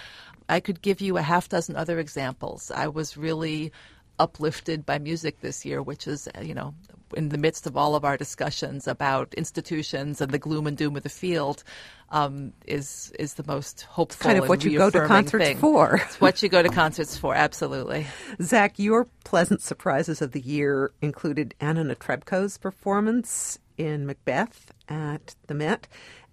I 0.50 0.60
could 0.60 0.82
give 0.82 1.02
you 1.02 1.18
a 1.18 1.22
half 1.22 1.50
dozen 1.50 1.76
other 1.76 2.00
examples. 2.00 2.72
I 2.72 2.88
was 2.88 3.18
really 3.18 3.72
uplifted 4.20 4.86
by 4.86 4.98
music 4.98 5.42
this 5.42 5.66
year, 5.66 5.82
which 5.82 6.08
is, 6.08 6.28
you 6.42 6.54
know, 6.54 6.74
in 7.16 7.30
the 7.30 7.38
midst 7.38 7.68
of 7.68 7.78
all 7.78 7.96
of 7.96 8.04
our 8.04 8.18
discussions 8.18 8.88
about 8.88 9.34
institutions 9.36 10.20
and 10.20 10.32
the 10.32 10.40
gloom 10.40 10.68
and 10.68 10.76
doom 10.76 10.98
of 10.98 11.04
the 11.04 11.10
field, 11.10 11.64
um, 12.10 12.54
is 12.66 13.14
is 13.20 13.36
the 13.36 13.46
most 13.46 13.82
hopeful. 13.82 14.24
Kind 14.30 14.40
of 14.40 14.50
what 14.50 14.64
you 14.64 14.78
go 14.78 14.90
to 14.90 15.06
concerts 15.06 15.46
thing. 15.46 15.58
for. 15.58 16.02
It's 16.04 16.20
what 16.20 16.42
you 16.42 16.50
go 16.50 16.62
to 16.62 16.70
concerts 16.70 17.18
for, 17.18 17.36
absolutely. 17.36 18.08
Zach, 18.42 18.80
your 18.80 19.08
pleasant 19.24 19.62
surprises 19.62 20.22
of 20.22 20.32
the 20.32 20.42
year 20.42 20.92
included 21.02 21.54
Anna 21.60 21.84
Netrebko's 21.84 22.58
performance 22.58 23.60
in 23.78 24.06
Macbeth 24.06 24.72
at 24.90 25.36
the 25.48 25.54
Met 25.54 25.88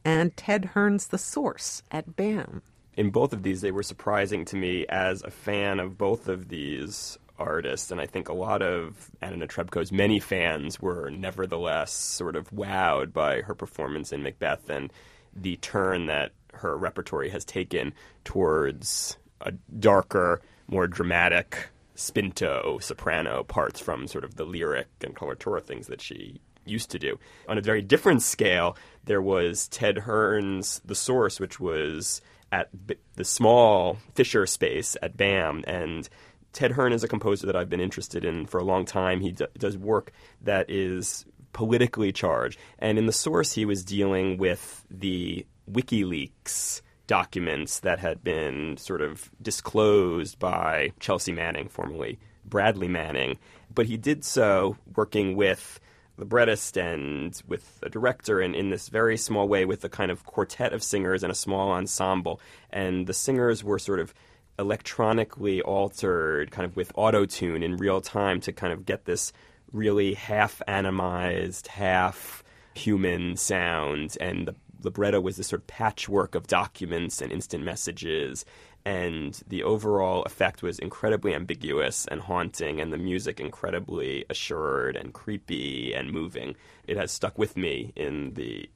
and 0.04 0.36
Ted 0.36 0.66
Hearne's 0.74 1.08
The 1.08 1.18
Source 1.18 1.82
at 1.90 2.16
BAM. 2.16 2.62
In 2.96 3.10
both 3.10 3.32
of 3.32 3.42
these, 3.42 3.60
they 3.60 3.72
were 3.72 3.82
surprising 3.82 4.44
to 4.46 4.56
me 4.56 4.86
as 4.88 5.22
a 5.22 5.30
fan 5.30 5.80
of 5.80 5.98
both 5.98 6.28
of 6.28 6.48
these 6.48 7.18
artists. 7.38 7.90
and 7.90 8.00
I 8.00 8.06
think 8.06 8.28
a 8.28 8.32
lot 8.32 8.62
of 8.62 9.10
Anna 9.20 9.44
Netrebko's 9.44 9.90
many 9.90 10.20
fans 10.20 10.80
were 10.80 11.10
nevertheless 11.10 11.92
sort 11.92 12.36
of 12.36 12.50
wowed 12.50 13.12
by 13.12 13.42
her 13.42 13.54
performance 13.54 14.12
in 14.12 14.22
Macbeth 14.22 14.70
and 14.70 14.92
the 15.34 15.56
turn 15.56 16.06
that 16.06 16.30
her 16.54 16.76
repertory 16.76 17.30
has 17.30 17.44
taken 17.44 17.92
towards 18.22 19.16
a 19.40 19.50
darker, 19.80 20.40
more 20.68 20.86
dramatic 20.86 21.70
spinto 21.96 22.78
soprano 22.80 23.42
parts 23.42 23.80
from 23.80 24.06
sort 24.06 24.24
of 24.24 24.36
the 24.36 24.44
lyric 24.44 24.86
and 25.02 25.16
coloratura 25.16 25.62
things 25.62 25.88
that 25.88 26.00
she 26.00 26.40
used 26.64 26.90
to 26.90 26.98
do. 26.98 27.18
On 27.48 27.58
a 27.58 27.62
very 27.62 27.82
different 27.82 28.22
scale, 28.22 28.76
there 29.04 29.20
was 29.20 29.68
Ted 29.68 29.98
Hearne's 29.98 30.80
The 30.84 30.94
Source, 30.94 31.38
which 31.40 31.60
was 31.60 32.22
at 32.54 32.68
the 33.16 33.24
small 33.24 33.98
Fisher 34.14 34.46
space 34.46 34.96
at 35.02 35.16
BAM, 35.16 35.64
and 35.66 36.08
Ted 36.52 36.70
Hearne 36.70 36.92
is 36.92 37.02
a 37.02 37.08
composer 37.08 37.48
that 37.48 37.56
I've 37.56 37.68
been 37.68 37.80
interested 37.80 38.24
in 38.24 38.46
for 38.46 38.58
a 38.58 38.64
long 38.64 38.84
time. 38.84 39.20
He 39.20 39.32
d- 39.32 39.46
does 39.58 39.76
work 39.76 40.12
that 40.42 40.70
is 40.70 41.26
politically 41.52 42.12
charged. 42.12 42.58
And 42.78 42.96
in 42.96 43.06
the 43.06 43.12
source, 43.12 43.52
he 43.52 43.64
was 43.64 43.84
dealing 43.84 44.38
with 44.38 44.84
the 44.88 45.44
WikiLeaks 45.68 46.80
documents 47.08 47.80
that 47.80 47.98
had 47.98 48.22
been 48.22 48.76
sort 48.76 49.02
of 49.02 49.30
disclosed 49.42 50.38
by 50.38 50.92
Chelsea 51.00 51.32
Manning, 51.32 51.68
formerly 51.68 52.20
Bradley 52.44 52.88
Manning. 52.88 53.38
But 53.74 53.86
he 53.86 53.96
did 53.96 54.24
so 54.24 54.76
working 54.94 55.34
with 55.34 55.80
librettist 56.16 56.76
and 56.76 57.42
with 57.46 57.78
a 57.82 57.88
director 57.88 58.40
and 58.40 58.54
in 58.54 58.70
this 58.70 58.88
very 58.88 59.16
small 59.16 59.48
way 59.48 59.64
with 59.64 59.84
a 59.84 59.88
kind 59.88 60.10
of 60.10 60.24
quartet 60.24 60.72
of 60.72 60.82
singers 60.82 61.22
and 61.22 61.32
a 61.32 61.34
small 61.34 61.72
ensemble. 61.72 62.40
And 62.70 63.06
the 63.06 63.12
singers 63.12 63.64
were 63.64 63.78
sort 63.78 64.00
of 64.00 64.14
electronically 64.58 65.60
altered, 65.62 66.50
kind 66.50 66.64
of 66.64 66.76
with 66.76 66.92
auto 66.94 67.26
tune 67.26 67.62
in 67.62 67.76
real 67.76 68.00
time 68.00 68.40
to 68.42 68.52
kind 68.52 68.72
of 68.72 68.86
get 68.86 69.04
this 69.04 69.32
really 69.72 70.14
half 70.14 70.62
animized, 70.68 71.66
half 71.66 72.44
human 72.74 73.36
sound. 73.36 74.16
And 74.20 74.48
the 74.48 74.54
libretto 74.84 75.20
was 75.20 75.36
this 75.36 75.48
sort 75.48 75.62
of 75.62 75.66
patchwork 75.66 76.34
of 76.34 76.46
documents 76.46 77.20
and 77.20 77.32
instant 77.32 77.64
messages. 77.64 78.44
And 78.86 79.40
the 79.48 79.62
overall 79.62 80.22
effect 80.24 80.62
was 80.62 80.78
incredibly 80.78 81.34
ambiguous 81.34 82.06
and 82.06 82.20
haunting, 82.20 82.80
and 82.80 82.92
the 82.92 82.98
music 82.98 83.40
incredibly 83.40 84.26
assured 84.28 84.96
and 84.96 85.14
creepy 85.14 85.94
and 85.94 86.10
moving. 86.10 86.54
It 86.86 86.98
has 86.98 87.10
stuck 87.10 87.38
with 87.38 87.56
me 87.56 87.92
in 87.96 88.34
the 88.34 88.68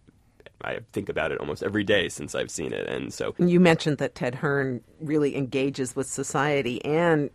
I 0.62 0.80
think 0.92 1.08
about 1.08 1.30
it 1.30 1.38
almost 1.38 1.62
every 1.62 1.84
day 1.84 2.08
since 2.08 2.34
I've 2.34 2.50
seen 2.50 2.72
it. 2.72 2.88
And 2.88 3.12
so 3.12 3.34
you 3.38 3.60
mentioned 3.60 3.98
that 3.98 4.14
Ted 4.14 4.36
Hearne 4.36 4.82
really 5.00 5.36
engages 5.36 5.94
with 5.94 6.08
society, 6.08 6.84
and 6.84 7.30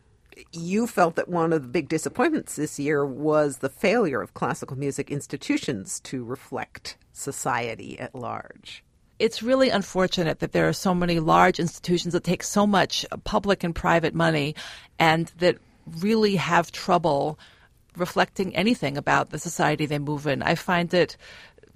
you 0.51 0.87
felt 0.87 1.15
that 1.15 1.29
one 1.29 1.53
of 1.53 1.61
the 1.61 1.67
big 1.67 1.89
disappointments 1.89 2.55
this 2.55 2.79
year 2.79 3.05
was 3.05 3.57
the 3.57 3.69
failure 3.69 4.21
of 4.21 4.33
classical 4.33 4.77
music 4.77 5.11
institutions 5.11 5.99
to 6.01 6.23
reflect 6.23 6.97
society 7.11 7.99
at 7.99 8.15
large. 8.15 8.83
It's 9.19 9.43
really 9.43 9.69
unfortunate 9.69 10.39
that 10.39 10.51
there 10.51 10.67
are 10.67 10.73
so 10.73 10.93
many 10.93 11.19
large 11.19 11.59
institutions 11.59 12.13
that 12.13 12.23
take 12.23 12.43
so 12.43 12.65
much 12.65 13.05
public 13.23 13.63
and 13.63 13.75
private 13.75 14.13
money 14.13 14.55
and 14.99 15.31
that 15.39 15.57
really 15.99 16.35
have 16.35 16.71
trouble 16.71 17.37
reflecting 17.95 18.55
anything 18.55 18.97
about 18.97 19.29
the 19.29 19.39
society 19.39 19.85
they 19.85 19.99
move 19.99 20.25
in. 20.27 20.41
I 20.41 20.55
find 20.55 20.93
it 20.93 21.15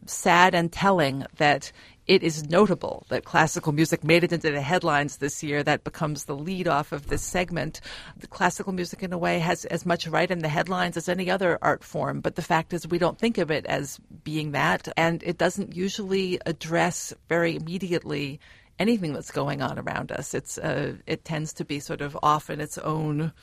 sad 0.05 0.55
and 0.55 0.71
telling 0.71 1.25
that 1.37 1.71
it 2.07 2.23
is 2.23 2.49
notable 2.49 3.05
that 3.09 3.25
classical 3.25 3.73
music 3.73 4.03
made 4.03 4.23
it 4.23 4.31
into 4.31 4.51
the 4.51 4.61
headlines 4.61 5.17
this 5.17 5.43
year. 5.43 5.61
That 5.61 5.83
becomes 5.83 6.25
the 6.25 6.35
lead 6.35 6.67
off 6.67 6.91
of 6.91 7.07
this 7.07 7.21
segment. 7.21 7.81
The 8.17 8.27
classical 8.27 8.71
music, 8.71 9.03
in 9.03 9.11
a 9.11 9.17
way, 9.17 9.39
has 9.39 9.65
as 9.65 9.85
much 9.85 10.07
right 10.07 10.29
in 10.31 10.39
the 10.39 10.47
headlines 10.47 10.95
as 10.95 11.09
any 11.09 11.29
other 11.29 11.59
art 11.61 11.83
form. 11.83 12.21
But 12.21 12.35
the 12.35 12.41
fact 12.41 12.73
is, 12.73 12.87
we 12.87 12.97
don't 12.97 13.19
think 13.19 13.37
of 13.37 13.51
it 13.51 13.65
as 13.65 13.99
being 14.23 14.51
that, 14.51 14.87
and 14.95 15.21
it 15.23 15.37
doesn't 15.37 15.75
usually 15.75 16.39
address 16.45 17.13
very 17.27 17.55
immediately 17.55 18.39
anything 18.79 19.13
that's 19.13 19.31
going 19.31 19.61
on 19.61 19.77
around 19.77 20.11
us. 20.11 20.33
It's 20.33 20.57
uh, 20.57 20.95
it 21.05 21.25
tends 21.25 21.53
to 21.53 21.65
be 21.65 21.79
sort 21.79 22.01
of 22.01 22.17
off 22.23 22.49
in 22.49 22.61
its 22.61 22.77
own 22.77 23.33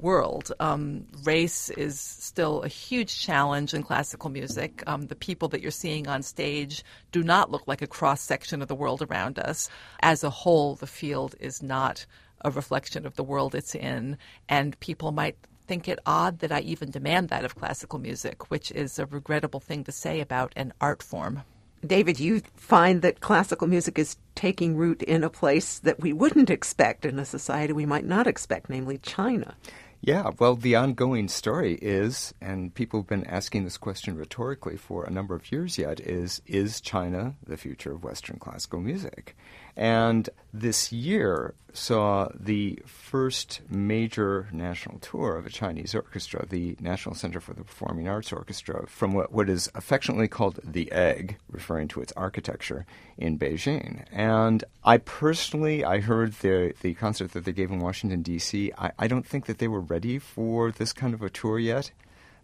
world. 0.00 0.52
Um, 0.60 1.06
race 1.24 1.70
is 1.70 1.98
still 1.98 2.62
a 2.62 2.68
huge 2.68 3.20
challenge 3.20 3.74
in 3.74 3.82
classical 3.82 4.30
music. 4.30 4.82
Um, 4.86 5.06
the 5.06 5.14
people 5.14 5.48
that 5.48 5.60
you're 5.60 5.70
seeing 5.70 6.08
on 6.08 6.22
stage 6.22 6.84
do 7.12 7.22
not 7.22 7.50
look 7.50 7.62
like 7.66 7.82
a 7.82 7.86
cross 7.86 8.20
section 8.20 8.62
of 8.62 8.68
the 8.68 8.74
world 8.74 9.02
around 9.02 9.38
us. 9.38 9.68
As 10.00 10.24
a 10.24 10.30
whole, 10.30 10.74
the 10.74 10.86
field 10.86 11.34
is 11.40 11.62
not 11.62 12.06
a 12.44 12.50
reflection 12.50 13.06
of 13.06 13.16
the 13.16 13.24
world 13.24 13.54
it's 13.54 13.74
in, 13.74 14.16
and 14.48 14.78
people 14.80 15.10
might 15.12 15.36
think 15.66 15.88
it 15.88 15.98
odd 16.06 16.38
that 16.38 16.52
I 16.52 16.60
even 16.60 16.90
demand 16.90 17.28
that 17.28 17.44
of 17.44 17.56
classical 17.56 17.98
music, 17.98 18.50
which 18.50 18.70
is 18.70 18.98
a 18.98 19.06
regrettable 19.06 19.60
thing 19.60 19.84
to 19.84 19.92
say 19.92 20.20
about 20.20 20.52
an 20.56 20.72
art 20.80 21.02
form. 21.02 21.42
David, 21.86 22.18
you 22.18 22.42
find 22.56 23.02
that 23.02 23.20
classical 23.20 23.68
music 23.68 23.98
is 23.98 24.16
taking 24.34 24.76
root 24.76 25.02
in 25.02 25.22
a 25.22 25.30
place 25.30 25.78
that 25.80 26.00
we 26.00 26.12
wouldn't 26.12 26.50
expect 26.50 27.04
in 27.04 27.18
a 27.18 27.24
society 27.24 27.72
we 27.72 27.86
might 27.86 28.04
not 28.04 28.26
expect, 28.26 28.68
namely 28.68 28.98
China. 28.98 29.54
Yeah, 30.00 30.30
well, 30.38 30.54
the 30.54 30.76
ongoing 30.76 31.26
story 31.28 31.74
is, 31.74 32.32
and 32.40 32.72
people 32.72 33.00
have 33.00 33.08
been 33.08 33.24
asking 33.26 33.64
this 33.64 33.76
question 33.76 34.16
rhetorically 34.16 34.76
for 34.76 35.04
a 35.04 35.10
number 35.10 35.34
of 35.34 35.50
years 35.50 35.76
yet, 35.76 35.98
is 36.00 36.40
is 36.46 36.80
China 36.80 37.34
the 37.44 37.56
future 37.56 37.92
of 37.92 38.04
Western 38.04 38.38
classical 38.38 38.80
music? 38.80 39.36
And 39.78 40.28
this 40.52 40.90
year 40.90 41.54
saw 41.72 42.30
the 42.34 42.80
first 42.84 43.60
major 43.70 44.48
national 44.52 44.98
tour 44.98 45.36
of 45.36 45.46
a 45.46 45.50
Chinese 45.50 45.94
orchestra, 45.94 46.44
the 46.46 46.76
National 46.80 47.14
Center 47.14 47.38
for 47.38 47.54
the 47.54 47.62
Performing 47.62 48.08
Arts 48.08 48.32
Orchestra, 48.32 48.88
from 48.88 49.12
what, 49.12 49.30
what 49.30 49.48
is 49.48 49.70
affectionately 49.76 50.26
called 50.26 50.58
the 50.64 50.90
Egg, 50.90 51.36
referring 51.48 51.86
to 51.88 52.00
its 52.00 52.12
architecture 52.16 52.86
in 53.16 53.38
Beijing. 53.38 54.04
And 54.10 54.64
I 54.82 54.98
personally, 54.98 55.84
I 55.84 56.00
heard 56.00 56.32
the, 56.32 56.74
the 56.80 56.94
concert 56.94 57.30
that 57.30 57.44
they 57.44 57.52
gave 57.52 57.70
in 57.70 57.78
Washington, 57.78 58.22
D.C. 58.22 58.72
I, 58.76 58.90
I 58.98 59.06
don't 59.06 59.26
think 59.26 59.46
that 59.46 59.58
they 59.58 59.68
were 59.68 59.80
ready 59.80 60.18
for 60.18 60.72
this 60.72 60.92
kind 60.92 61.14
of 61.14 61.22
a 61.22 61.30
tour 61.30 61.60
yet, 61.60 61.92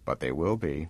but 0.04 0.20
they 0.20 0.30
will 0.30 0.56
be 0.56 0.86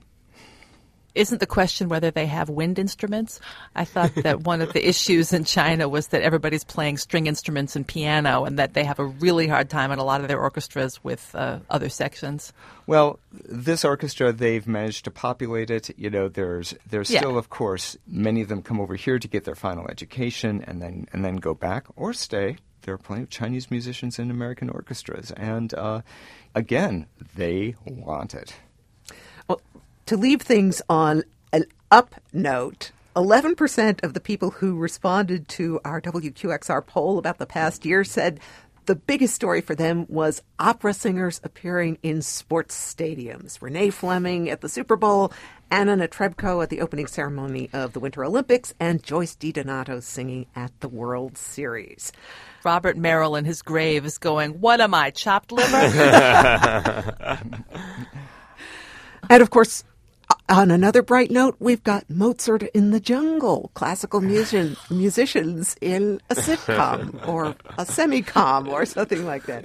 isn't 1.15 1.39
the 1.39 1.47
question 1.47 1.89
whether 1.89 2.11
they 2.11 2.27
have 2.27 2.49
wind 2.49 2.79
instruments? 2.79 3.41
I 3.75 3.85
thought 3.85 4.15
that 4.23 4.43
one 4.43 4.61
of 4.61 4.73
the 4.73 4.87
issues 4.87 5.33
in 5.33 5.45
China 5.45 5.89
was 5.89 6.09
that 6.09 6.23
everybody's 6.23 6.65
playing 6.65 6.99
string 6.99 7.27
instruments 7.27 7.77
and 7.77 7.87
piano, 7.87 8.45
and 8.45 8.59
that 8.59 8.75
they 8.75 8.85
have 8.85 8.99
a 8.99 9.05
really 9.05 9.47
hard 9.47 9.71
time 9.71 9.93
in 9.93 9.99
a 9.99 10.05
lot 10.05 10.21
of 10.21 10.29
their 10.29 10.41
orchestras 10.41 11.03
with 11.03 11.35
uh, 11.35 11.59
other 11.71 11.89
sections. 11.89 12.53
Well, 12.87 13.19
this 13.33 13.85
orchestra, 13.85 14.33
they've 14.33 14.67
managed 14.67 15.05
to 15.05 15.11
populate 15.11 15.71
it. 15.71 15.91
You 15.99 16.11
know, 16.11 16.29
there's 16.29 16.75
there's 16.89 17.11
yeah. 17.11 17.21
still, 17.21 17.39
of 17.39 17.51
course, 17.51 17.97
many 18.07 18.43
of 18.43 18.49
them 18.49 18.63
come 18.63 18.81
over 18.81 18.97
here 18.97 19.19
to 19.19 19.29
get 19.29 19.45
their 19.45 19.55
final 19.55 19.89
education 19.89 20.65
and 20.67 20.83
then 20.83 21.07
and 21.13 21.25
then 21.25 21.37
go 21.37 21.55
back 21.55 21.87
or 21.97 22.13
stay. 22.13 22.57
There 22.83 22.93
are 22.93 22.99
plenty 22.99 23.23
of 23.23 23.31
Chinese 23.31 23.71
musicians 23.71 24.19
in 24.19 24.31
American 24.31 24.69
orchestras, 24.69 25.31
and 25.31 25.73
uh, 25.73 26.03
again, 26.55 27.07
they 27.35 27.77
want 27.87 28.35
it 28.35 28.55
to 30.07 30.17
leave 30.17 30.43
things 30.43 30.83
on 30.89 31.25
an 31.53 31.65
up 31.91 32.15
note, 32.33 32.93
11% 33.17 34.03
of 34.03 34.15
the 34.15 34.21
people 34.21 34.51
who 34.51 34.77
responded 34.77 35.49
to 35.49 35.81
our 35.85 36.01
WQXR 36.01 36.87
poll 36.87 37.19
about 37.19 37.39
the 37.39 37.47
past 37.47 37.85
year 37.85 38.03
said 38.05 38.41
the 38.87 38.95
biggest 38.95 39.35
story 39.35 39.61
for 39.63 39.75
them 39.75 40.05
was 40.09 40.43
opera 40.59 40.93
singers 40.93 41.41
appearing 41.43 41.97
in 42.03 42.21
sports 42.21 42.75
stadiums. 42.77 43.63
Renee 43.63 43.91
Fleming 43.91 44.51
at 44.51 44.61
the 44.61 44.69
Super 44.69 44.97
Bowl, 44.97 45.33
Anna 45.71 45.97
Netrebko 45.97 46.63
at 46.63 46.69
the 46.69 46.83
opening 46.83 47.07
ceremony 47.07 47.71
of 47.73 47.95
the 47.95 48.01
Winter 48.01 48.25
Olympics, 48.25 48.75
and 48.79 49.03
Joyce 49.03 49.37
DiDonato 49.37 50.03
singing 50.03 50.47
at 50.55 50.79
the 50.81 50.89
World 50.89 51.39
Series. 51.39 52.13
Robert 52.63 52.99
Merrill 52.99 53.37
in 53.37 53.45
his 53.47 53.63
grave 53.63 54.05
is 54.05 54.19
going, 54.19 54.61
What 54.61 54.81
am 54.81 54.93
I, 54.93 55.11
chopped 55.11 55.51
liver? 55.51 55.77
and 59.31 59.43
of 59.43 59.51
course, 59.51 59.85
on 60.49 60.71
another 60.71 61.03
bright 61.03 61.31
note, 61.31 61.57
we've 61.59 61.83
got 61.83 62.09
Mozart 62.11 62.65
in 62.75 62.91
the 62.91 63.01
Jungle, 63.01 63.71
classical 63.75 64.21
musician, 64.21 64.77
musicians 64.91 65.75
in 65.81 66.21
a 66.29 66.35
sitcom 66.35 67.27
or 67.29 67.57
a 67.79 67.87
semi-com 67.87 68.69
or 68.69 68.85
something 68.85 69.25
like 69.25 69.45
that. 69.47 69.65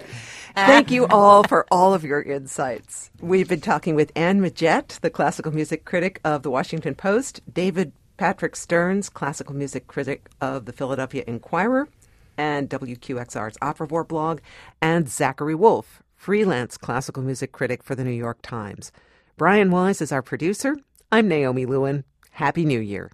Uh, 0.55 0.65
Thank 0.65 0.89
you 0.89 1.05
all 1.07 1.43
for 1.43 1.65
all 1.69 1.93
of 1.93 2.03
your 2.03 2.21
insights. 2.21 3.11
We've 3.19 3.49
been 3.49 3.61
talking 3.61 3.95
with 3.95 4.11
Anne 4.15 4.39
Midgette, 4.39 4.99
the 5.01 5.09
classical 5.09 5.53
music 5.53 5.83
critic 5.83 6.21
of 6.23 6.43
the 6.43 6.49
Washington 6.49 6.95
Post, 6.95 7.41
David 7.51 7.91
Patrick 8.15 8.55
Stearns, 8.55 9.09
classical 9.09 9.55
music 9.55 9.87
critic 9.87 10.29
of 10.39 10.65
the 10.65 10.73
Philadelphia 10.73 11.23
Inquirer, 11.27 11.89
and 12.37 12.69
WQXR's 12.69 13.57
Operavore 13.57 14.07
blog, 14.07 14.39
and 14.81 15.09
Zachary 15.09 15.55
Woolfe, 15.55 16.01
freelance 16.15 16.77
classical 16.77 17.21
music 17.21 17.51
critic 17.51 17.83
for 17.83 17.95
the 17.95 18.03
New 18.05 18.11
York 18.11 18.41
Times. 18.41 18.93
Brian 19.39 19.71
Wise 19.71 20.01
is 20.01 20.11
our 20.11 20.21
producer. 20.21 20.75
I'm 21.13 21.29
Naomi 21.29 21.65
Lewin. 21.65 22.03
Happy 22.31 22.65
New 22.65 22.81
Year. 22.81 23.09